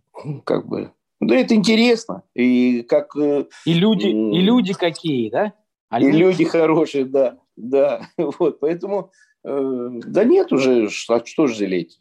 как 0.43 0.67
бы, 0.67 0.91
да 1.19 1.35
это 1.35 1.55
интересно. 1.55 2.23
И 2.33 2.81
как... 2.83 3.15
Э, 3.15 3.45
и 3.65 3.73
люди, 3.73 4.07
и 4.07 4.41
люди 4.41 4.73
какие, 4.73 5.29
да? 5.29 5.53
А 5.89 6.01
и 6.01 6.11
люди 6.11 6.43
хорошие, 6.45 7.05
да, 7.05 7.39
да. 7.55 8.07
Вот, 8.17 8.59
поэтому, 8.59 9.11
э, 9.43 9.89
да 10.05 10.23
нет 10.23 10.51
уже, 10.51 10.89
а 11.09 11.25
что 11.25 11.47
же 11.47 11.55
жалеть? 11.55 11.97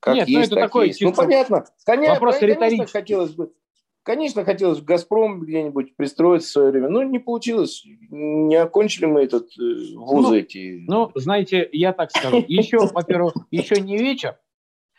Как 0.00 0.16
нет, 0.16 0.28
ну, 0.28 0.38
есть, 0.38 0.50
ну 0.50 0.56
это 0.56 0.66
такой 0.66 0.88
есть. 0.88 1.00
Ну, 1.00 1.12
понятно. 1.12 1.64
Конечно, 1.86 2.14
вопрос 2.14 2.38
конечно, 2.38 2.64
риторический. 2.66 2.92
хотелось 2.92 3.32
бы 3.32 3.52
Конечно, 4.04 4.44
хотелось 4.44 4.80
в 4.80 4.84
«Газпром» 4.84 5.40
где-нибудь 5.40 5.96
пристроиться 5.96 6.48
в 6.48 6.52
свое 6.52 6.70
время. 6.70 6.90
Но 6.90 7.02
не 7.02 7.18
получилось. 7.18 7.84
Не 8.10 8.56
окончили 8.56 9.06
мы 9.06 9.22
этот 9.22 9.48
э, 9.58 9.96
вузы 9.96 10.28
ну, 10.28 10.34
эти. 10.34 10.84
Ну, 10.86 11.10
знаете, 11.14 11.66
я 11.72 11.94
так 11.94 12.10
скажу. 12.10 12.44
Еще, 12.46 12.78
во-первых, 12.92 13.34
еще 13.50 13.80
не 13.80 13.96
вечер. 13.96 14.38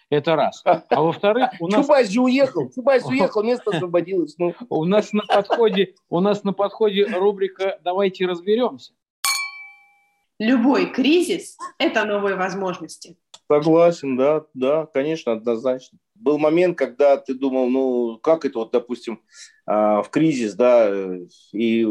Это 0.09 0.35
раз. 0.35 0.63
А 0.65 1.01
во-вторых, 1.01 1.49
у 1.59 1.67
нас... 1.67 1.85
Чубайс 1.85 2.09
же 2.09 2.21
уехал. 2.21 2.71
Чубайс 2.73 3.05
уехал, 3.07 3.43
место 3.43 3.69
освободилось. 3.69 4.35
Ну. 4.39 4.55
У 4.69 4.85
нас 4.85 5.13
на 5.13 5.21
подходе, 5.23 5.93
у 6.09 6.19
нас 6.19 6.43
на 6.43 6.53
подходе 6.53 7.05
рубрика 7.05 7.79
«Давайте 7.83 8.25
разберемся». 8.25 8.93
Любой 10.39 10.87
кризис– 10.87 11.57
это 11.77 12.05
новые 12.05 12.35
возможности. 12.35 13.17
Согласен, 13.47 14.17
да, 14.17 14.45
да, 14.55 14.87
конечно, 14.87 15.31
однозначно. 15.31 15.99
Был 16.15 16.37
момент, 16.37 16.77
когда 16.77 17.17
ты 17.17 17.33
думал, 17.33 17.69
ну, 17.69 18.17
как 18.17 18.45
это 18.45 18.59
вот, 18.59 18.71
допустим, 18.71 19.21
а, 19.65 20.01
в 20.01 20.09
кризис, 20.09 20.53
да, 20.53 20.91
и 21.51 21.87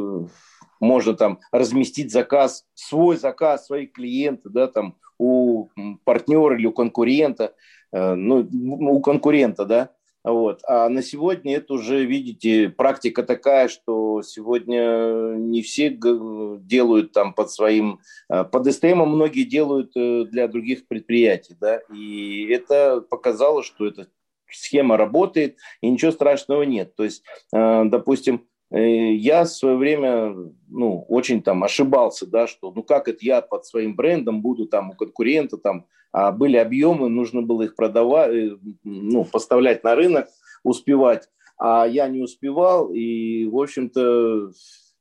можно 0.80 1.14
там 1.14 1.40
разместить 1.52 2.12
заказ, 2.12 2.64
свой 2.74 3.16
заказ, 3.16 3.66
своих 3.66 3.92
клиентов, 3.92 4.52
да, 4.52 4.66
там 4.66 4.96
у 5.18 5.68
партнера 6.04 6.56
или 6.56 6.66
у 6.66 6.72
конкурента, 6.72 7.54
э, 7.92 8.14
ну, 8.14 8.48
у 8.50 9.00
конкурента, 9.00 9.64
да, 9.64 9.90
вот. 10.24 10.60
А 10.66 10.88
на 10.88 11.02
сегодня 11.02 11.56
это 11.56 11.74
уже, 11.74 12.04
видите, 12.04 12.70
практика 12.70 13.22
такая, 13.22 13.68
что 13.68 14.22
сегодня 14.22 15.34
не 15.36 15.60
все 15.60 15.90
делают 15.90 17.12
там 17.12 17.34
под 17.34 17.50
своим, 17.50 18.00
э, 18.30 18.44
под 18.44 18.72
СТМ 18.72 19.02
многие 19.02 19.44
делают 19.44 19.92
э, 19.96 20.24
для 20.24 20.48
других 20.48 20.86
предприятий, 20.86 21.56
да, 21.60 21.80
и 21.92 22.48
это 22.50 23.00
показало, 23.02 23.62
что 23.62 23.86
эта 23.86 24.08
схема 24.54 24.96
работает, 24.96 25.56
и 25.80 25.90
ничего 25.90 26.12
страшного 26.12 26.62
нет. 26.62 26.94
То 26.96 27.04
есть, 27.04 27.22
э, 27.52 27.84
допустим, 27.84 28.46
я 28.70 29.44
в 29.44 29.48
свое 29.48 29.76
время 29.76 30.34
ну, 30.68 31.04
очень 31.08 31.42
там 31.42 31.62
ошибался, 31.62 32.26
да, 32.26 32.48
что 32.48 32.72
ну 32.72 32.82
как 32.82 33.06
это 33.06 33.18
я 33.20 33.40
под 33.40 33.66
своим 33.66 33.94
брендом 33.94 34.42
буду 34.42 34.66
там 34.66 34.90
у 34.90 34.94
конкурента 34.94 35.58
там 35.58 35.86
а 36.14 36.30
были 36.30 36.56
объемы, 36.56 37.08
нужно 37.08 37.42
было 37.42 37.62
их 37.62 37.74
продавать, 37.74 38.32
э, 38.32 38.56
ну, 38.84 39.24
поставлять 39.24 39.82
на 39.82 39.96
рынок, 39.96 40.28
успевать. 40.62 41.28
А 41.58 41.88
я 41.88 42.06
не 42.06 42.20
успевал 42.20 42.92
и, 42.92 43.46
в 43.46 43.60
общем-то, 43.60 44.52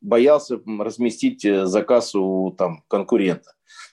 боялся 0.02 0.60
разместить 0.66 1.46
э, 1.46 1.68
заказ 1.68 2.16
у 2.16 2.50
там, 2.58 2.84
конкурента. 2.88 3.52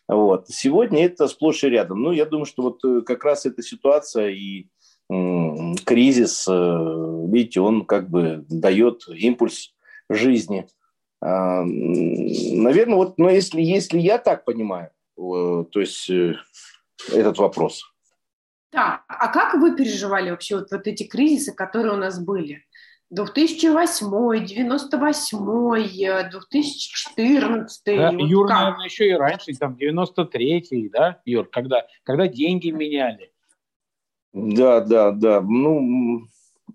Вот. 0.08 0.48
Сегодня 0.48 1.04
это 1.04 1.28
сплошь 1.28 1.62
и 1.62 1.68
рядом. 1.68 2.00
Ну, 2.00 2.12
я 2.12 2.24
думаю, 2.24 2.46
что 2.46 2.62
вот 2.62 2.82
э, 2.86 3.02
как 3.02 3.22
раз 3.22 3.44
эта 3.44 3.62
ситуация 3.62 4.30
и 4.30 4.68
кризис, 5.84 6.46
видите, 6.46 7.60
он 7.60 7.84
как 7.84 8.08
бы 8.08 8.44
дает 8.48 9.08
импульс 9.08 9.74
жизни. 10.08 10.66
А, 11.20 11.62
Наверное, 11.64 12.96
вот, 12.96 13.18
но 13.18 13.28
если, 13.28 13.60
если 13.60 13.98
я 13.98 14.18
так 14.18 14.44
понимаю, 14.44 14.90
то 15.16 15.66
есть 15.74 16.10
этот 17.12 17.38
вопрос. 17.38 17.82
Да, 18.72 19.02
а 19.08 19.28
как 19.28 19.54
вы 19.54 19.74
переживали 19.74 20.30
вообще 20.30 20.56
вот, 20.56 20.70
вот 20.70 20.86
эти 20.86 21.02
кризисы, 21.02 21.52
которые 21.52 21.94
у 21.94 21.98
нас 21.98 22.24
были? 22.24 22.64
2008, 23.10 24.46
98, 24.46 26.30
2014. 26.30 27.82
Да, 27.84 28.12
вот 28.12 28.20
Юр, 28.20 28.46
как? 28.46 28.60
наверное, 28.60 28.84
еще 28.84 29.08
и 29.08 29.12
раньше, 29.12 29.52
там, 29.58 29.76
93-й, 29.76 30.88
да, 30.90 31.20
Юр, 31.24 31.48
когда, 31.50 31.84
когда 32.04 32.28
деньги 32.28 32.70
меняли. 32.70 33.32
Да, 34.32 34.80
да, 34.80 35.10
да. 35.10 35.40
Ну, 35.40 36.22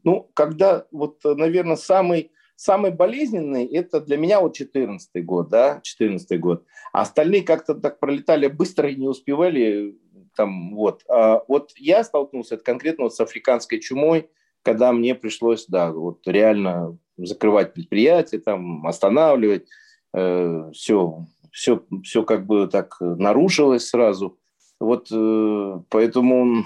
ну, 0.04 0.30
когда, 0.34 0.86
вот, 0.92 1.20
наверное, 1.24 1.78
самый, 1.78 2.32
самый 2.56 2.92
болезненный, 2.92 3.66
это 3.66 4.02
для 4.02 4.18
меня 4.18 4.42
вот 4.42 4.56
14 4.56 5.26
год, 5.26 5.50
да, 5.50 5.80
14 5.84 6.40
год. 6.40 6.66
А 6.92 7.02
остальные 7.02 7.44
как-то 7.44 7.76
так 7.76 8.00
пролетали 8.00 8.48
быстро 8.48 8.90
и 8.90 8.96
не 8.96 9.08
успевали 9.08 9.96
там, 10.36 10.76
вот. 10.76 11.04
А 11.10 11.44
вот 11.48 11.72
я 11.78 12.04
столкнулся 12.04 12.58
конкретно 12.58 13.06
вот 13.06 13.16
с 13.16 13.20
африканской 13.20 13.80
чумой, 13.80 14.30
когда 14.62 14.92
мне 14.92 15.16
пришлось, 15.16 15.66
да, 15.68 15.92
вот 15.92 16.28
реально 16.28 16.98
закрывать 17.18 17.74
предприятие, 17.74 18.42
там, 18.42 18.86
останавливать, 18.86 19.68
э, 20.14 20.72
все, 20.74 21.26
все, 21.52 21.84
все 22.04 22.24
как 22.24 22.46
бы 22.46 22.68
так 22.68 22.98
нарушилось 23.00 23.88
сразу. 23.88 24.38
Вот 24.80 25.08
э, 25.12 25.80
поэтому, 25.90 26.66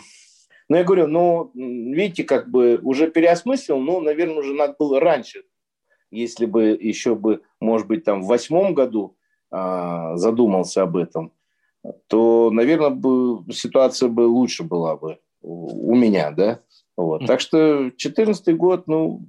ну, 0.70 0.78
я 0.78 0.84
говорю, 0.84 1.08
ну, 1.08 1.52
видите, 1.54 2.24
как 2.24 2.50
бы 2.50 2.80
уже 2.82 3.10
переосмыслил, 3.10 3.80
ну, 3.80 4.00
наверное, 4.00 4.38
уже 4.38 4.54
надо 4.54 4.76
было 4.78 5.00
раньше, 5.00 5.44
если 6.12 6.46
бы 6.46 6.78
еще 6.80 7.16
бы, 7.16 7.42
может 7.60 7.88
быть, 7.88 8.04
там 8.04 8.22
в 8.22 8.28
восьмом 8.28 8.74
году 8.74 9.18
э, 9.52 10.12
задумался 10.16 10.84
об 10.84 10.96
этом– 10.98 11.34
то, 12.08 12.50
наверное, 12.52 12.90
бы, 12.90 13.52
ситуация 13.54 14.10
бы 14.10 14.22
лучше 14.22 14.64
была 14.64 14.98
бы 14.98 15.20
у 15.42 15.96
меня, 15.96 16.32
да. 16.32 16.62
Вот. 16.98 17.26
Так 17.26 17.40
что 17.40 17.78
2014 17.78 18.56
год, 18.58 18.88
ну, 18.88 19.26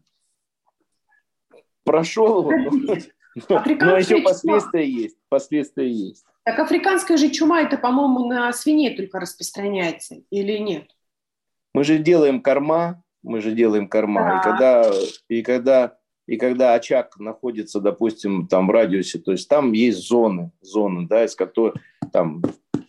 прошел, 1.85 2.51
но 2.51 3.97
еще 3.97 4.21
последствия 4.23 4.89
есть, 4.89 5.17
последствия 5.29 5.91
есть. 5.91 6.25
Так 6.45 6.59
африканская 6.59 7.17
же 7.17 7.31
чума, 7.31 7.63
это, 7.63 7.77
по-моему, 7.77 8.27
на 8.27 8.53
свиней 8.53 8.97
только 8.97 9.21
распространяется 9.21 10.17
или 10.31 10.59
нет? 10.59 10.91
Мы 11.75 11.85
же 11.85 11.99
делаем 11.99 12.43
корма, 12.43 13.03
мы 13.23 13.41
же 13.41 13.53
делаем 13.53 13.89
корма, 13.89 14.41
да. 14.43 14.43
и 14.43 14.43
когда, 14.43 14.93
и 15.29 15.43
когда 15.43 16.01
и 16.31 16.37
когда 16.37 16.75
очаг 16.75 17.19
находится, 17.19 17.81
допустим, 17.81 18.47
там 18.47 18.69
в 18.69 18.71
радиусе, 18.71 19.19
то 19.19 19.33
есть 19.33 19.49
там 19.49 19.73
есть 19.73 20.07
зоны, 20.07 20.53
зоны, 20.61 21.09
да, 21.09 21.25
из 21.25 21.35
которых 21.35 21.75
там 22.13 22.41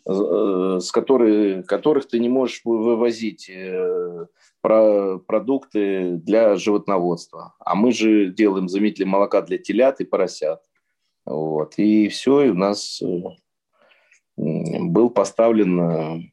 э, 0.05 0.77
с 0.79 0.91
которой, 0.91 1.63
которых 1.63 2.07
ты 2.07 2.19
не 2.19 2.29
можешь 2.29 2.61
вывозить 2.63 3.49
э, 3.49 4.27
про 4.61 5.17
продукты 5.17 6.17
для 6.17 6.55
животноводства. 6.55 7.55
А 7.59 7.73
мы 7.73 7.91
же 7.93 8.29
делаем 8.29 8.69
заменители 8.69 9.05
молока 9.05 9.41
для 9.41 9.57
телят 9.57 10.01
и 10.01 10.05
поросят. 10.05 10.61
Вот. 11.25 11.73
И 11.77 12.09
все, 12.09 12.41
и 12.41 12.49
у 12.49 12.55
нас 12.55 13.01
э, 13.01 13.21
был 14.37 15.09
поставлен 15.09 16.31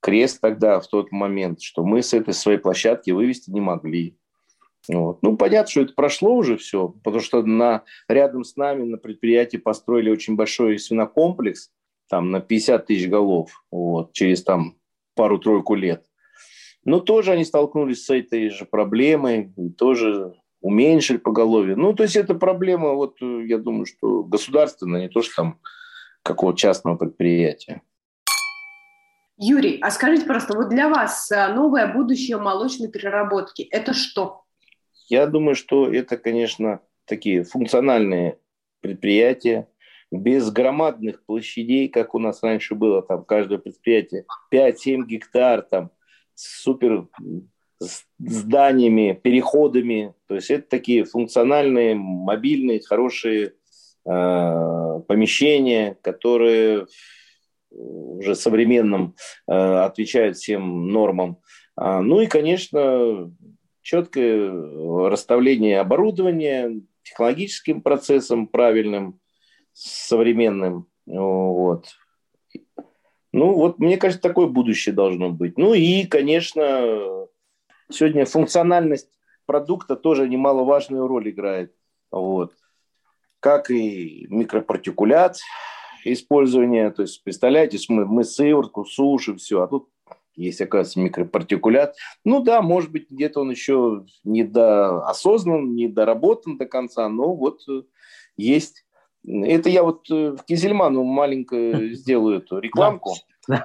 крест 0.00 0.40
тогда, 0.40 0.80
в 0.80 0.88
тот 0.88 1.12
момент, 1.12 1.60
что 1.60 1.84
мы 1.84 2.02
с 2.02 2.14
этой 2.14 2.34
своей 2.34 2.58
площадки 2.58 3.10
вывести 3.10 3.50
не 3.50 3.60
могли. 3.60 4.16
Вот. 4.88 5.22
Ну, 5.22 5.36
понятно, 5.36 5.70
что 5.70 5.80
это 5.82 5.92
прошло 5.92 6.34
уже 6.34 6.56
все, 6.56 6.88
потому 6.88 7.20
что 7.20 7.42
на, 7.42 7.84
рядом 8.08 8.44
с 8.44 8.56
нами 8.56 8.84
на 8.84 8.96
предприятии 8.96 9.58
построили 9.58 10.10
очень 10.10 10.36
большой 10.36 10.78
свинокомплекс, 10.78 11.70
там 12.08 12.30
на 12.30 12.40
50 12.40 12.86
тысяч 12.86 13.08
голов, 13.08 13.64
вот, 13.70 14.12
через 14.12 14.42
там 14.42 14.76
пару-тройку 15.14 15.74
лет. 15.74 16.04
Но 16.84 17.00
тоже 17.00 17.32
они 17.32 17.44
столкнулись 17.44 18.04
с 18.04 18.10
этой 18.10 18.48
же 18.48 18.64
проблемой, 18.64 19.52
тоже 19.76 20.34
уменьшили 20.60 21.18
поголовье. 21.18 21.76
Ну, 21.76 21.92
то 21.92 22.04
есть 22.04 22.16
это 22.16 22.34
проблема, 22.34 22.92
вот 22.92 23.20
я 23.20 23.58
думаю, 23.58 23.84
что 23.84 24.24
государственная, 24.24 25.02
не 25.02 25.08
то, 25.08 25.22
что 25.22 25.34
там 25.36 25.60
какого-то 26.22 26.58
частного 26.58 26.96
предприятия. 26.96 27.82
Юрий, 29.38 29.78
а 29.80 29.90
скажите 29.90 30.26
просто, 30.26 30.56
вот 30.56 30.68
для 30.68 30.88
вас 30.88 31.30
э, 31.30 31.52
новое 31.54 31.86
будущее 31.86 32.38
молочной 32.38 32.88
переработки– 32.88 33.62
это 33.70 33.94
что? 33.94 34.42
Я 35.08 35.26
думаю, 35.26 35.54
что 35.54 35.90
это, 35.90 36.16
конечно, 36.16 36.80
такие 37.04 37.44
функциональные 37.44 38.38
предприятия, 38.80 39.68
без 40.10 40.50
громадных 40.50 41.24
площадей, 41.24 41.88
как 41.88 42.14
у 42.14 42.18
нас 42.18 42.42
раньше 42.42 42.74
было, 42.74 43.02
там 43.02 43.24
каждое 43.24 43.58
предприятие 43.58 44.24
5-7 44.52 45.04
гектар, 45.04 45.62
там 45.62 45.90
с 46.34 46.62
супер 46.62 47.06
зданиями, 48.18 49.18
переходами. 49.22 50.14
То 50.26 50.34
есть 50.34 50.50
это 50.50 50.68
такие 50.68 51.04
функциональные, 51.04 51.94
мобильные, 51.94 52.80
хорошие 52.80 53.52
э, 54.04 55.00
помещения, 55.06 55.96
которые 56.02 56.86
уже 57.70 58.34
современным 58.34 59.14
э, 59.46 59.52
отвечают 59.52 60.36
всем 60.36 60.88
нормам. 60.88 61.38
А, 61.76 62.00
ну 62.00 62.20
и, 62.20 62.26
конечно, 62.26 63.32
четкое 63.82 64.50
расставление 65.08 65.80
оборудования, 65.80 66.80
технологическим 67.02 67.82
процессом 67.82 68.46
правильным, 68.46 69.20
современным. 69.72 70.88
Вот. 71.06 71.86
Ну, 73.32 73.54
вот, 73.54 73.78
мне 73.78 73.96
кажется, 73.96 74.22
такое 74.22 74.46
будущее 74.46 74.94
должно 74.94 75.30
быть. 75.30 75.58
Ну 75.58 75.74
и, 75.74 76.04
конечно, 76.04 77.26
сегодня 77.90 78.24
функциональность 78.24 79.10
продукта 79.46 79.96
тоже 79.96 80.28
немаловажную 80.28 81.06
роль 81.06 81.30
играет. 81.30 81.72
Вот. 82.10 82.52
Как 83.40 83.70
и 83.70 84.26
микропартикулят 84.28 85.38
использование. 86.12 86.90
То 86.90 87.02
есть, 87.02 87.22
представляете, 87.22 87.78
мы, 87.88 88.06
мы 88.06 88.24
сыворотку 88.24 88.84
сушим, 88.84 89.38
все. 89.38 89.62
А 89.62 89.68
тут 89.68 89.88
есть, 90.38 90.60
оказывается, 90.60 91.00
микропартикулят. 91.00 91.96
Ну 92.24 92.42
да, 92.42 92.62
может 92.62 92.90
быть, 92.92 93.10
где-то 93.10 93.40
он 93.40 93.50
еще 93.50 94.06
не 94.24 94.42
осознан, 94.44 95.74
не 95.74 95.88
доработан 95.88 96.56
до 96.56 96.66
конца, 96.66 97.08
но 97.08 97.34
вот 97.34 97.62
э, 97.68 97.82
есть. 98.36 98.84
Это 99.26 99.68
я 99.68 99.82
вот 99.82 100.08
э, 100.10 100.36
в 100.36 100.44
Кизельману 100.44 101.02
маленько 101.02 101.56
сделаю 101.94 102.38
эту 102.38 102.58
рекламку. 102.58 103.14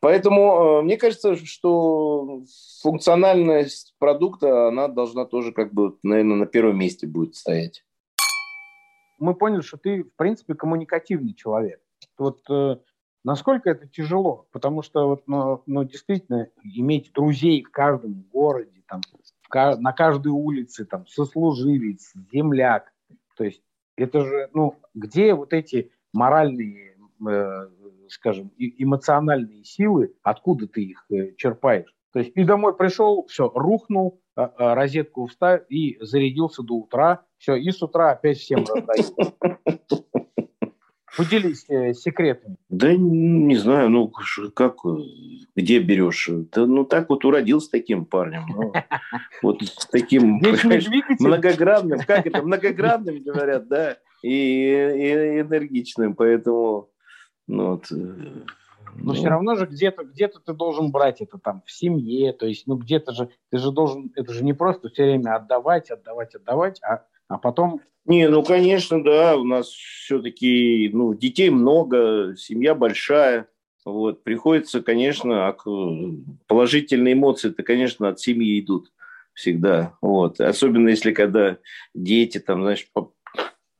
Поэтому 0.00 0.82
мне 0.82 0.96
кажется, 0.96 1.36
что 1.36 2.44
функциональность 2.80 3.94
продукта, 3.98 4.68
она 4.68 4.88
должна 4.88 5.26
тоже 5.26 5.52
как 5.52 5.74
бы, 5.74 5.98
наверное, 6.02 6.36
на 6.36 6.46
первом 6.46 6.78
месте 6.78 7.06
будет 7.06 7.36
стоять 7.36 7.84
мы 9.18 9.34
поняли, 9.34 9.60
что 9.60 9.76
ты, 9.76 10.04
в 10.04 10.14
принципе, 10.16 10.54
коммуникативный 10.54 11.34
человек. 11.34 11.80
Вот 12.16 12.40
э, 12.50 12.76
насколько 13.24 13.70
это 13.70 13.86
тяжело, 13.86 14.46
потому 14.52 14.82
что 14.82 15.08
вот, 15.08 15.22
ну, 15.26 15.62
ну, 15.66 15.84
действительно 15.84 16.48
иметь 16.62 17.12
друзей 17.12 17.62
в 17.62 17.70
каждом 17.70 18.24
городе, 18.32 18.82
там, 18.86 19.00
в, 19.48 19.76
на 19.80 19.92
каждой 19.92 20.32
улице, 20.32 20.84
там, 20.84 21.06
сослуживец, 21.06 22.12
земляк, 22.32 22.92
то 23.36 23.44
есть 23.44 23.62
это 23.96 24.24
же, 24.24 24.50
ну, 24.52 24.76
где 24.94 25.34
вот 25.34 25.52
эти 25.52 25.90
моральные, 26.12 26.96
э, 27.28 27.68
скажем, 28.08 28.50
эмоциональные 28.56 29.64
силы, 29.64 30.14
откуда 30.22 30.66
ты 30.66 30.84
их 30.84 31.04
э, 31.10 31.34
черпаешь? 31.36 31.94
То 32.12 32.20
есть 32.20 32.32
и 32.34 32.44
домой 32.44 32.76
пришел, 32.76 33.26
все, 33.26 33.50
рухнул, 33.54 34.20
розетку 34.56 35.26
вставил 35.26 35.64
и 35.68 35.98
зарядился 36.00 36.62
до 36.62 36.74
утра. 36.74 37.22
Все, 37.38 37.56
и 37.56 37.70
с 37.70 37.82
утра 37.82 38.12
опять 38.12 38.38
всем 38.38 38.64
раздаю. 38.64 39.04
Поделись 41.16 41.64
э, 41.68 41.94
секретами. 41.94 42.56
Да 42.68 42.94
не 42.94 43.56
знаю, 43.56 43.88
ну 43.90 44.12
как, 44.54 44.76
где 45.56 45.80
берешь? 45.80 46.30
Да, 46.52 46.64
ну 46.66 46.84
так 46.84 47.08
вот 47.08 47.24
уродился 47.24 47.72
таким 47.72 48.04
парнем. 48.04 48.44
Ну, 48.48 48.72
вот 49.42 49.60
таким 49.90 50.34
многогранным, 51.18 51.98
как 52.06 52.24
это, 52.24 52.42
многогранным 52.42 53.20
говорят, 53.20 53.66
да, 53.66 53.96
и, 54.22 54.30
и 54.30 55.40
энергичным, 55.40 56.14
поэтому 56.14 56.90
ну, 57.48 57.70
вот, 57.70 57.90
э, 57.90 58.44
но 59.00 59.12
ну. 59.12 59.14
все 59.14 59.28
равно 59.28 59.56
же 59.56 59.66
где-то 59.66 60.04
где 60.04 60.28
ты 60.28 60.52
должен 60.52 60.90
брать 60.90 61.20
это 61.20 61.38
там 61.38 61.62
в 61.64 61.70
семье, 61.70 62.32
то 62.32 62.46
есть, 62.46 62.66
ну 62.66 62.76
где-то 62.76 63.12
же, 63.12 63.30
ты 63.50 63.58
же 63.58 63.70
должен, 63.70 64.12
это 64.14 64.32
же 64.32 64.44
не 64.44 64.52
просто 64.52 64.88
все 64.88 65.04
время 65.04 65.36
отдавать, 65.36 65.90
отдавать, 65.90 66.34
отдавать, 66.34 66.80
а, 66.82 67.04
а 67.28 67.38
потом... 67.38 67.80
Не, 68.04 68.28
ну 68.28 68.42
конечно, 68.42 69.02
да, 69.02 69.36
у 69.36 69.44
нас 69.44 69.68
все-таки, 69.68 70.90
ну, 70.92 71.14
детей 71.14 71.50
много, 71.50 72.34
семья 72.36 72.74
большая, 72.74 73.48
вот, 73.84 74.24
приходится, 74.24 74.82
конечно, 74.82 75.54
положительные 76.46 77.14
эмоции, 77.14 77.50
это, 77.50 77.62
конечно, 77.62 78.08
от 78.08 78.20
семьи 78.20 78.60
идут 78.60 78.92
всегда, 79.34 79.94
вот, 80.00 80.40
особенно 80.40 80.88
если 80.88 81.12
когда 81.12 81.58
дети, 81.94 82.38
там, 82.38 82.62
знаешь, 82.62 82.88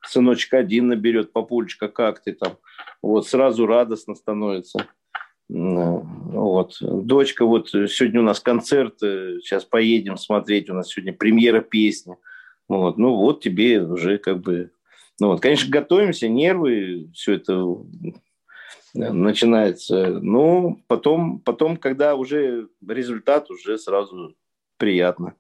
сыночек 0.05 0.55
один 0.55 0.89
наберет, 0.89 1.33
папулечка, 1.33 1.89
как 1.89 2.23
ты 2.23 2.33
там, 2.33 2.59
вот, 3.03 3.27
сразу 3.27 3.67
радостно 3.67 4.15
становится. 4.15 4.87
Вот. 5.49 6.77
Дочка, 6.81 7.47
вот 7.47 7.71
сегодня 7.71 8.21
у 8.21 8.25
нас 8.25 8.41
концерт, 8.41 9.03
э, 9.03 9.39
сейчас 9.43 9.65
поедем 9.65 10.19
смотреть, 10.19 10.69
у 10.69 10.75
нас 10.75 10.89
сегодня 10.89 11.15
премьера 11.15 11.61
песни. 11.61 12.17
Вот. 12.69 12.99
Ну 12.99 13.17
вот 13.17 13.41
тебе 13.41 13.83
уже 13.83 14.19
как 14.19 14.41
бы... 14.41 14.71
Ну 15.21 15.29
вот, 15.29 15.41
конечно, 15.41 15.71
готовимся, 15.71 16.29
нервы, 16.29 17.11
все 17.15 17.35
это 17.35 17.55
э, 18.95 19.11
начинается. 19.11 20.21
Ну, 20.21 20.83
потом, 20.87 21.41
потом, 21.41 21.79
когда 21.79 22.15
уже 22.15 22.69
результат, 22.87 23.51
уже 23.51 23.79
сразу 23.79 24.37
приятно. 24.77 25.35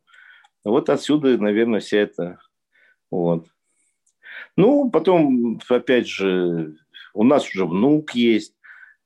Вот 0.64 0.88
отсюда, 0.88 1.36
наверное, 1.36 1.80
вся 1.80 1.98
это... 1.98 2.38
Вот. 3.10 3.46
Ну, 4.56 4.90
потом, 4.90 5.60
опять 5.68 6.08
же, 6.08 6.76
у 7.14 7.24
нас 7.24 7.48
уже 7.48 7.64
внук 7.64 8.14
есть, 8.14 8.54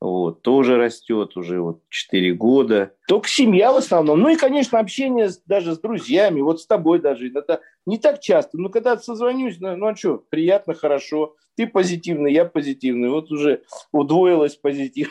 вот, 0.03 0.41
тоже 0.41 0.75
растет 0.75 1.37
уже 1.37 1.61
вот 1.61 1.81
4 1.87 2.33
года. 2.33 2.93
Только 3.07 3.29
семья 3.29 3.71
в 3.71 3.77
основном. 3.77 4.19
Ну 4.19 4.27
и, 4.27 4.35
конечно, 4.35 4.79
общение 4.79 5.29
с, 5.29 5.41
даже 5.45 5.75
с 5.75 5.79
друзьями, 5.79 6.41
вот 6.41 6.59
с 6.59 6.67
тобой 6.67 6.99
даже. 6.99 7.31
Это 7.33 7.61
не 7.85 7.97
так 7.97 8.19
часто. 8.19 8.57
Ну, 8.57 8.69
когда 8.69 8.97
созвонюсь, 8.97 9.61
ну, 9.61 9.77
ну 9.77 9.87
а 9.87 9.95
что, 9.95 10.17
приятно, 10.17 10.73
хорошо. 10.73 11.37
Ты 11.55 11.67
позитивный, 11.67 12.33
я 12.33 12.43
позитивный. 12.43 13.09
Вот 13.09 13.31
уже 13.31 13.63
удвоилось 13.93 14.57
позитив. 14.57 15.09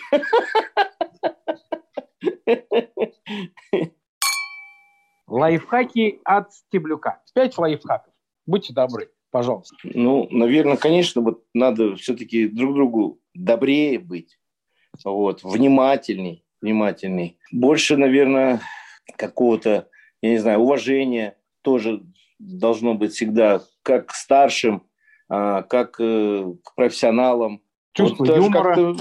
Лайфхаки 5.27 6.21
от 6.23 6.53
Стеблюка. 6.53 7.23
Пять 7.35 7.57
лайфхаков. 7.57 8.13
Будьте 8.45 8.75
добры, 8.75 9.11
пожалуйста. 9.31 9.75
Ну, 9.85 10.29
наверное, 10.31 10.77
конечно, 10.77 11.23
вот 11.23 11.45
надо 11.55 11.97
все-таки 11.97 12.47
друг 12.47 12.75
другу 12.75 13.23
добрее 13.33 13.99
быть 13.99 14.37
вот, 15.05 15.43
внимательней, 15.43 16.45
внимательней. 16.61 17.39
Больше, 17.51 17.97
наверное, 17.97 18.61
какого-то, 19.17 19.89
я 20.21 20.31
не 20.31 20.39
знаю, 20.39 20.61
уважения 20.61 21.37
тоже 21.63 22.03
должно 22.39 22.95
быть 22.95 23.13
всегда 23.13 23.63
как 23.83 24.07
к 24.07 24.13
старшим, 24.13 24.85
а, 25.29 25.63
как 25.63 25.97
э, 26.01 26.53
к 26.63 26.75
профессионалам. 26.75 27.63
Чувство 27.93 28.25
вот 28.25 28.37
юмора. 28.37 28.97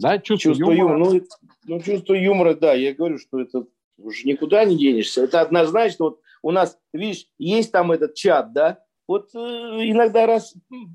Да, 0.00 0.18
чувство, 0.18 0.52
чувство 0.52 0.72
юмора. 0.72 0.98
юмора. 0.98 1.12
Ну, 1.12 1.26
ну, 1.66 1.80
чувство 1.80 2.14
юмора, 2.14 2.54
да, 2.54 2.74
я 2.74 2.94
говорю, 2.94 3.18
что 3.18 3.40
это 3.40 3.66
уже 3.98 4.26
никуда 4.26 4.64
не 4.64 4.76
денешься. 4.76 5.22
Это 5.22 5.40
однозначно. 5.40 6.06
Вот 6.06 6.20
у 6.42 6.50
нас, 6.50 6.78
видишь, 6.92 7.26
есть 7.38 7.72
там 7.72 7.92
этот 7.92 8.14
чат, 8.14 8.52
да, 8.52 8.80
вот 9.06 9.34
э, 9.34 9.38
иногда 9.38 10.26
раз 10.26 10.54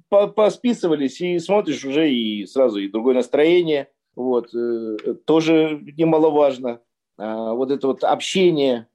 посписывались 0.09 1.21
и 1.21 1.39
смотришь 1.39 1.85
уже 1.85 2.11
и 2.11 2.45
сразу 2.45 2.79
и 2.79 2.89
другое 2.89 3.15
настроение– 3.15 3.89
вот, 4.19 4.53
э, 4.53 5.13
тоже 5.25 5.81
немаловажно. 5.97 6.81
А, 7.17 7.53
вот 7.53 7.71
это 7.71 7.87
вот 7.87 8.03
общение, 8.03 8.87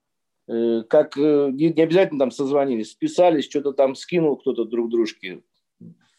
э, 0.46 0.82
как 0.82 1.16
э, 1.16 1.50
не 1.50 1.82
обязательно 1.82 2.20
там 2.20 2.30
созвонились, 2.30 2.90
списались, 2.90 3.46
что-то 3.46 3.72
там 3.72 3.94
скинул 3.94 4.36
кто-то 4.36 4.66
друг 4.66 4.90
дружке. 4.90 5.42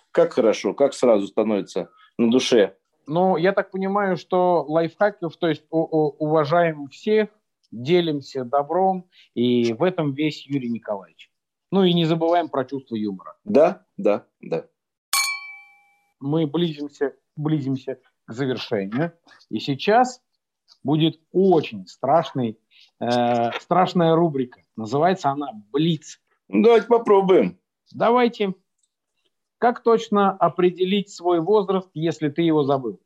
Как 0.10 0.34
хорошо, 0.34 0.74
как 0.74 0.95
сразу 0.95 1.28
становится 1.28 1.91
на 2.18 2.32
душе. 2.32 2.78
Ну, 3.06 3.38
я 3.38 3.51
так 3.51 3.70
понимаю, 3.70 4.18
что 4.18 4.66
лайфхаков, 4.68 5.38
то 5.38 5.49
есть 5.49 5.64
уважаем 5.70 6.88
всех, 6.88 7.30
делимся 7.72 8.43
добром, 8.43 9.08
и 9.36 9.74
в 9.74 9.84
этом 9.84 10.14
весь 10.14 10.47
Юрий 10.47 10.70
Николаевич. 10.70 11.30
Ну 11.72 11.84
и 11.84 11.93
не 11.93 12.06
забываем 12.06 12.49
про 12.49 12.66
чувство 12.66 12.95
юмора. 12.95 13.36
Да, 13.43 13.86
да, 13.97 14.26
да. 14.41 14.66
Мы 16.20 16.47
близимся, 16.47 17.14
близимся 17.36 17.99
к 18.26 18.34
завершению. 18.34 19.13
И 19.49 19.59
сейчас 19.59 20.21
будет 20.84 21.19
очень 21.32 21.86
страшный, 21.88 22.59
э, 22.99 23.51
страшная 23.59 24.15
рубрика. 24.15 24.61
Называется 24.76 25.30
она 25.30 25.51
«Блиц». 25.71 26.19
Ну, 26.47 26.63
давайте 26.63 26.88
попробуем. 26.88 27.59
Давайте. 27.91 28.53
Как 29.57 29.82
точно 29.84 30.32
определить 30.32 31.09
свой 31.09 31.39
возраст, 31.39 31.89
если 31.93 32.30
ты 32.30 32.41
его 32.41 32.63
забыл? 32.63 32.99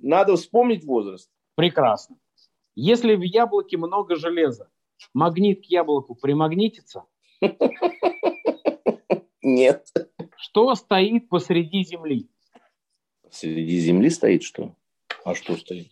Надо 0.00 0.36
вспомнить 0.36 0.84
возраст. 0.84 1.30
Прекрасно. 1.56 2.16
Если 2.74 3.16
в 3.16 3.22
яблоке 3.22 3.76
много 3.76 4.16
железа, 4.16 4.70
магнит 5.12 5.62
к 5.62 5.64
яблоку 5.64 6.14
примагнитится? 6.14 7.04
Нет. 9.42 9.86
Что 10.36 10.74
стоит 10.74 11.28
посреди 11.28 11.84
земли? 11.84 12.30
Среди 13.30 13.78
земли 13.78 14.10
стоит 14.10 14.42
что? 14.42 14.74
А 15.24 15.34
что 15.34 15.56
стоит? 15.56 15.90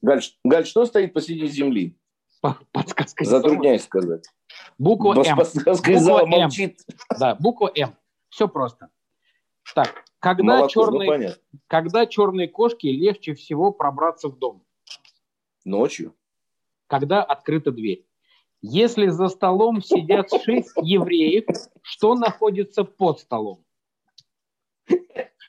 Галь, 0.00 0.22
Галь 0.44 0.66
что 0.66 0.84
стоит 0.84 1.12
посреди 1.12 1.46
земли? 1.46 1.96
Подсказка. 2.72 3.24
Затрудняюсь 3.24 3.84
сказать. 3.84 4.24
Буква 4.78 5.14
М. 5.24 5.36
Подсказка 5.36 5.92
из 5.92 6.02
зала 6.02 6.26
молчит. 6.26 6.80
Да, 7.18 7.36
буква 7.36 7.70
М. 7.76 7.94
Все 8.30 8.48
просто. 8.48 8.88
Так, 9.74 10.04
когда, 10.18 10.56
Молоко, 10.56 10.68
черные, 10.68 11.28
ну, 11.28 11.58
когда 11.68 12.06
черные 12.06 12.48
кошки 12.48 12.86
легче 12.86 13.34
всего 13.34 13.70
пробраться 13.70 14.28
в 14.28 14.38
дом? 14.38 14.64
Ночью. 15.64 16.16
Когда 16.88 17.22
открыта 17.22 17.70
дверь. 17.70 18.04
Если 18.60 19.08
за 19.08 19.28
столом 19.28 19.82
сидят 19.82 20.30
шесть 20.44 20.72
евреев, 20.76 21.44
что 21.82 22.14
находится 22.14 22.84
под 22.84 23.20
столом? 23.20 23.64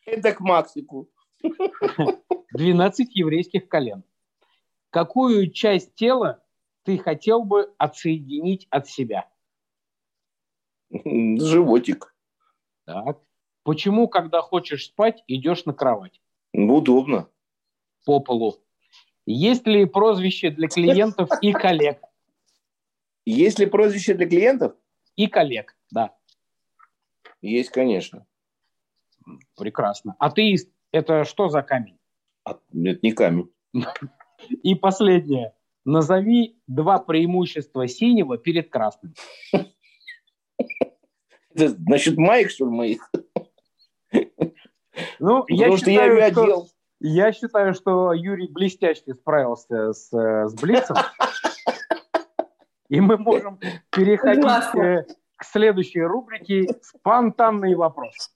Это 0.06 0.32
к 0.32 0.40
Максику. 0.40 1.10
12 2.54 3.16
еврейских 3.16 3.68
колен. 3.68 4.04
Какую 4.90 5.52
часть 5.52 5.96
тела 5.96 6.44
ты 6.84 6.98
хотел 6.98 7.44
бы 7.44 7.74
отсоединить 7.78 8.68
от 8.70 8.88
себя? 8.88 9.30
Животик. 10.92 12.16
Так. 12.86 13.20
Почему, 13.64 14.08
когда 14.08 14.42
хочешь 14.42 14.86
спать, 14.86 15.24
идешь 15.28 15.66
на 15.66 15.74
кровать? 15.74 16.22
Удобно. 16.54 17.30
По 18.06 18.20
полу. 18.20 18.58
Есть 19.26 19.66
ли 19.66 19.86
прозвище 19.86 20.50
для 20.50 20.68
клиентов 20.68 21.30
и 21.42 21.54
коллег? 21.54 22.02
Есть 23.26 23.60
ли 23.60 23.66
прозвище 23.66 24.14
для 24.16 24.28
клиентов? 24.28 24.76
И 25.16 25.28
коллег, 25.28 25.78
да. 25.92 26.14
Есть, 27.42 27.70
конечно. 27.70 28.26
Прекрасно. 29.56 30.16
Атеист– 30.20 30.70
это 30.94 31.26
что 31.26 31.50
за 31.50 31.62
камень? 31.64 31.98
А, 32.46 32.52
это 32.52 33.00
не 33.02 33.12
камень. 33.12 33.52
И 34.64 34.76
последнее. 34.76 35.54
Назови 35.86 36.58
два 36.68 37.00
преимущества 37.00 37.88
синего 37.88 38.38
перед 38.38 38.70
красным. 38.70 39.14
Это, 41.56 41.70
значит, 41.70 42.18
Майк, 42.18 42.50
что 42.50 42.66
ли, 42.66 42.72
моих? 42.72 43.12
Ну, 45.20 45.46
я 45.48 45.66
Потому 45.66 45.78
считаю, 45.78 46.12
что 46.12 46.20
я 46.20 46.32
что, 46.32 46.68
Я 47.00 47.34
считаю, 47.34 47.74
что 47.74 48.14
Юрий 48.14 48.48
блестяще 48.48 49.14
справился 49.14 49.94
с, 49.94 50.14
э, 50.14 50.48
с 50.48 50.54
Блицем. 50.54 50.96
И 52.90 53.02
мы 53.02 53.18
можем 53.18 53.60
переходить 53.90 54.46
к, 54.46 55.06
к 55.38 55.44
следующей 55.44 56.02
рубрике 56.02 56.68
«Спонтанный 56.82 57.76
вопрос». 57.76 58.34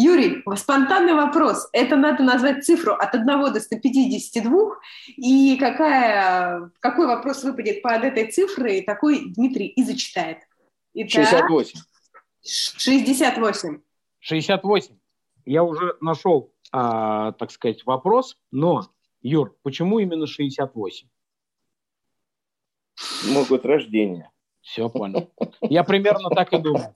Юрий, 0.00 0.42
спонтанный 0.56 1.12
вопрос. 1.12 1.68
Это 1.74 1.94
надо 1.96 2.22
назвать 2.22 2.64
цифру 2.64 2.94
от 2.94 3.14
1 3.14 3.26
до 3.26 3.60
152. 3.60 4.76
И 5.16 5.58
какая, 5.58 6.70
какой 6.80 7.06
вопрос 7.06 7.44
выпадет 7.44 7.82
под 7.82 8.04
этой 8.04 8.30
цифрой, 8.30 8.80
такой 8.80 9.30
Дмитрий 9.34 9.66
и 9.66 9.84
зачитает. 9.84 10.38
Итак, 10.94 11.10
68. 11.10 11.80
68. 12.42 13.80
68. 14.20 14.94
Я 15.44 15.64
уже 15.64 15.94
нашел, 16.00 16.50
а, 16.72 17.32
так 17.32 17.50
сказать, 17.50 17.84
вопрос, 17.84 18.38
но, 18.50 18.88
Юр, 19.20 19.54
почему 19.62 19.98
именно 19.98 20.26
68? 20.26 21.08
Могут 23.34 23.66
рождения. 23.66 24.30
Все 24.62 24.88
понял. 24.88 25.30
Я 25.60 25.84
примерно 25.84 26.30
так 26.30 26.54
и 26.54 26.58
думал. 26.58 26.94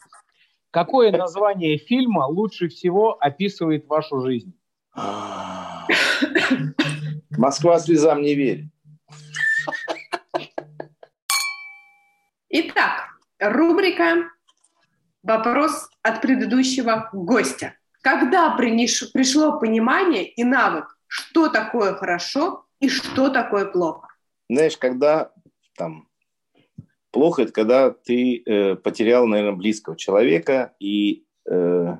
Какое 0.74 1.12
название 1.12 1.78
фильма 1.78 2.26
лучше 2.26 2.66
всего 2.66 3.16
описывает 3.20 3.86
вашу 3.86 4.22
жизнь? 4.22 4.58
Москва 7.30 7.78
слезам 7.78 8.22
не 8.22 8.34
верит. 8.34 8.66
Итак, 12.48 13.04
рубрика 13.38 14.28
«Вопрос 15.22 15.90
от 16.02 16.20
предыдущего 16.20 17.08
гостя». 17.12 17.74
Когда 18.02 18.50
принеш, 18.56 19.12
пришло 19.12 19.60
понимание 19.60 20.26
и 20.26 20.42
навык, 20.42 20.98
что 21.06 21.50
такое 21.50 21.94
хорошо 21.94 22.66
и 22.80 22.88
что 22.88 23.28
такое 23.28 23.66
плохо? 23.66 24.08
Знаешь, 24.50 24.76
когда 24.76 25.30
там 25.76 26.08
Плохо 27.14 27.42
это 27.42 27.52
когда 27.52 27.90
ты 27.90 28.42
э, 28.44 28.74
потерял, 28.74 29.24
наверное, 29.28 29.56
близкого 29.56 29.96
человека, 29.96 30.74
и 30.80 31.26
э, 31.48 31.96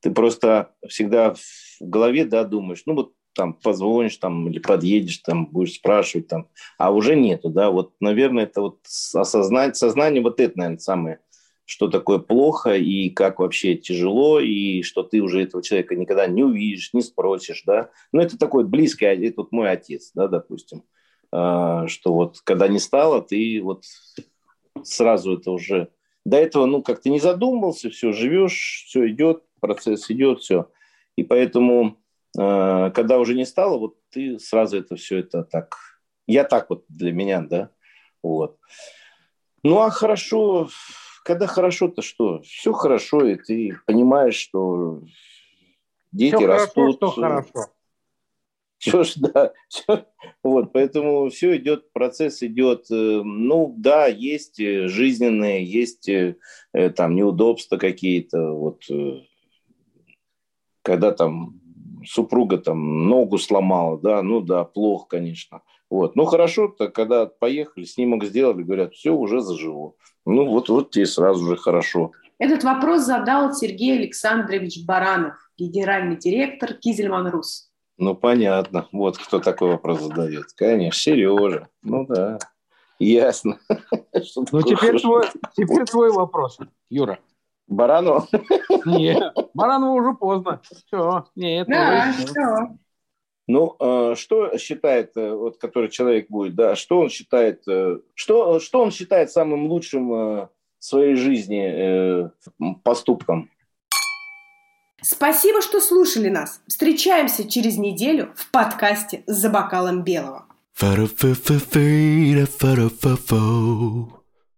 ты 0.00 0.10
просто 0.10 0.72
всегда 0.88 1.34
в 1.34 1.40
голове, 1.80 2.24
да, 2.24 2.42
думаешь, 2.42 2.82
ну 2.84 2.94
вот 2.94 3.12
там 3.34 3.54
позвонишь 3.54 4.16
там 4.16 4.48
или 4.48 4.58
подъедешь, 4.58 5.18
там 5.18 5.46
будешь 5.46 5.74
спрашивать 5.74 6.26
там, 6.26 6.48
а 6.76 6.90
уже 6.90 7.14
нету, 7.14 7.50
да, 7.50 7.70
вот, 7.70 7.92
наверное, 8.00 8.42
это 8.42 8.62
вот 8.62 8.80
осознать, 9.14 9.76
сознание 9.76 10.20
вот 10.20 10.40
это, 10.40 10.58
наверное, 10.58 10.78
самое, 10.78 11.20
что 11.64 11.86
такое 11.86 12.18
плохо 12.18 12.74
и 12.74 13.10
как 13.10 13.38
вообще 13.38 13.76
тяжело, 13.76 14.40
и 14.40 14.82
что 14.82 15.04
ты 15.04 15.20
уже 15.20 15.40
этого 15.44 15.62
человека 15.62 15.94
никогда 15.94 16.26
не 16.26 16.42
увидишь, 16.42 16.92
не 16.94 17.02
спросишь, 17.02 17.62
да, 17.64 17.90
ну 18.10 18.20
это 18.20 18.36
такой 18.36 18.64
близкий, 18.64 19.04
это 19.04 19.42
вот 19.42 19.52
мой 19.52 19.70
отец, 19.70 20.10
да, 20.16 20.26
допустим, 20.26 20.82
э, 21.30 21.84
что 21.86 22.12
вот 22.12 22.40
когда 22.42 22.66
не 22.66 22.80
стало, 22.80 23.22
ты 23.22 23.60
вот 23.62 23.84
сразу 24.82 25.38
это 25.38 25.50
уже... 25.50 25.88
До 26.24 26.36
этого, 26.36 26.66
ну, 26.66 26.82
как-то 26.82 27.10
не 27.10 27.18
задумывался, 27.18 27.90
все, 27.90 28.12
живешь, 28.12 28.84
все 28.86 29.08
идет, 29.10 29.42
процесс 29.60 30.08
идет, 30.10 30.40
все. 30.40 30.70
И 31.16 31.24
поэтому, 31.24 31.98
э, 32.38 32.90
когда 32.94 33.18
уже 33.18 33.34
не 33.34 33.44
стало, 33.44 33.78
вот 33.78 33.96
ты 34.10 34.38
сразу 34.38 34.78
это 34.78 34.96
все 34.96 35.18
это 35.18 35.42
так... 35.42 35.76
Я 36.28 36.44
так 36.44 36.70
вот 36.70 36.84
для 36.88 37.12
меня, 37.12 37.40
да, 37.40 37.70
вот. 38.22 38.58
Ну, 39.64 39.80
а 39.80 39.90
хорошо, 39.90 40.68
когда 41.24 41.46
хорошо-то 41.46 42.02
что? 42.02 42.42
Все 42.42 42.72
хорошо, 42.72 43.26
и 43.26 43.34
ты 43.36 43.76
понимаешь, 43.86 44.36
что 44.36 45.02
дети 46.12 46.36
все 46.36 46.46
растут. 46.46 46.74
Хорошо, 46.74 46.92
что 46.92 47.10
хорошо. 47.10 47.72
Все 48.82 49.04
ж, 49.04 49.14
да. 49.16 49.52
Все, 49.68 50.06
вот, 50.42 50.72
поэтому 50.72 51.30
все 51.30 51.56
идет, 51.56 51.92
процесс 51.92 52.42
идет. 52.42 52.90
Э, 52.90 53.22
ну, 53.22 53.72
да, 53.78 54.08
есть 54.08 54.58
э, 54.58 54.88
жизненные, 54.88 55.64
есть 55.64 56.08
э, 56.08 56.34
там 56.96 57.14
неудобства 57.14 57.76
какие-то. 57.76 58.50
Вот, 58.50 58.82
когда 60.82 61.12
там 61.12 61.60
супруга 62.04 62.58
там 62.58 63.06
ногу 63.06 63.38
сломала, 63.38 64.00
да, 64.00 64.20
ну 64.20 64.40
да, 64.40 64.64
плохо, 64.64 65.06
конечно. 65.10 65.62
Вот. 65.88 66.16
Ну, 66.16 66.24
хорошо-то, 66.24 66.88
когда 66.88 67.26
поехали, 67.26 67.84
снимок 67.84 68.24
сделали, 68.24 68.64
говорят, 68.64 68.94
все, 68.94 69.14
уже 69.14 69.42
зажило. 69.42 69.94
Ну, 70.26 70.46
вот, 70.46 70.68
вот 70.68 70.90
тебе 70.90 71.06
сразу 71.06 71.46
же 71.46 71.56
хорошо. 71.56 72.10
Этот 72.38 72.64
вопрос 72.64 73.02
задал 73.02 73.52
Сергей 73.52 73.96
Александрович 73.96 74.84
Баранов, 74.84 75.36
генеральный 75.56 76.16
директор 76.16 76.74
Кизельман 76.74 77.28
Рус. 77.28 77.71
Ну, 78.02 78.16
понятно. 78.16 78.88
Вот 78.90 79.16
кто 79.16 79.38
такой 79.38 79.70
вопрос 79.70 80.00
задает. 80.00 80.46
Конечно, 80.56 80.98
Сережа. 81.00 81.68
Ну 81.82 82.04
да. 82.04 82.40
Ясно. 82.98 83.58
Ну, 84.50 84.62
теперь 84.62 85.00
твой, 85.00 85.26
теперь 85.56 85.84
твой 85.84 86.10
вопрос, 86.10 86.58
Юра. 86.90 87.20
Баранов? 87.68 88.28
Нет, 88.84 89.34
Баранову 89.54 89.94
уже 89.94 90.14
поздно. 90.14 90.60
Все, 90.62 91.26
нет. 91.36 91.68
Да, 91.68 92.12
все. 92.12 92.76
Ну, 93.46 93.76
э, 93.78 94.14
что 94.16 94.56
считает, 94.58 95.16
э, 95.16 95.32
вот, 95.32 95.58
который 95.58 95.88
человек 95.88 96.28
будет, 96.28 96.54
да, 96.54 96.74
что 96.74 96.98
он 97.00 97.08
считает, 97.08 97.62
э, 97.68 97.98
что, 98.14 98.58
что 98.60 98.82
он 98.82 98.90
считает 98.90 99.30
самым 99.30 99.66
лучшим 99.66 100.10
в 100.10 100.50
своей 100.80 101.14
жизни 101.14 102.30
поступком? 102.82 103.50
Спасибо, 105.02 105.60
что 105.60 105.80
слушали 105.80 106.28
нас. 106.28 106.60
Встречаемся 106.66 107.48
через 107.48 107.76
неделю 107.76 108.32
в 108.36 108.50
подкасте 108.50 109.24
«За 109.26 109.48
бокалом 109.50 110.02
белого». 110.02 110.46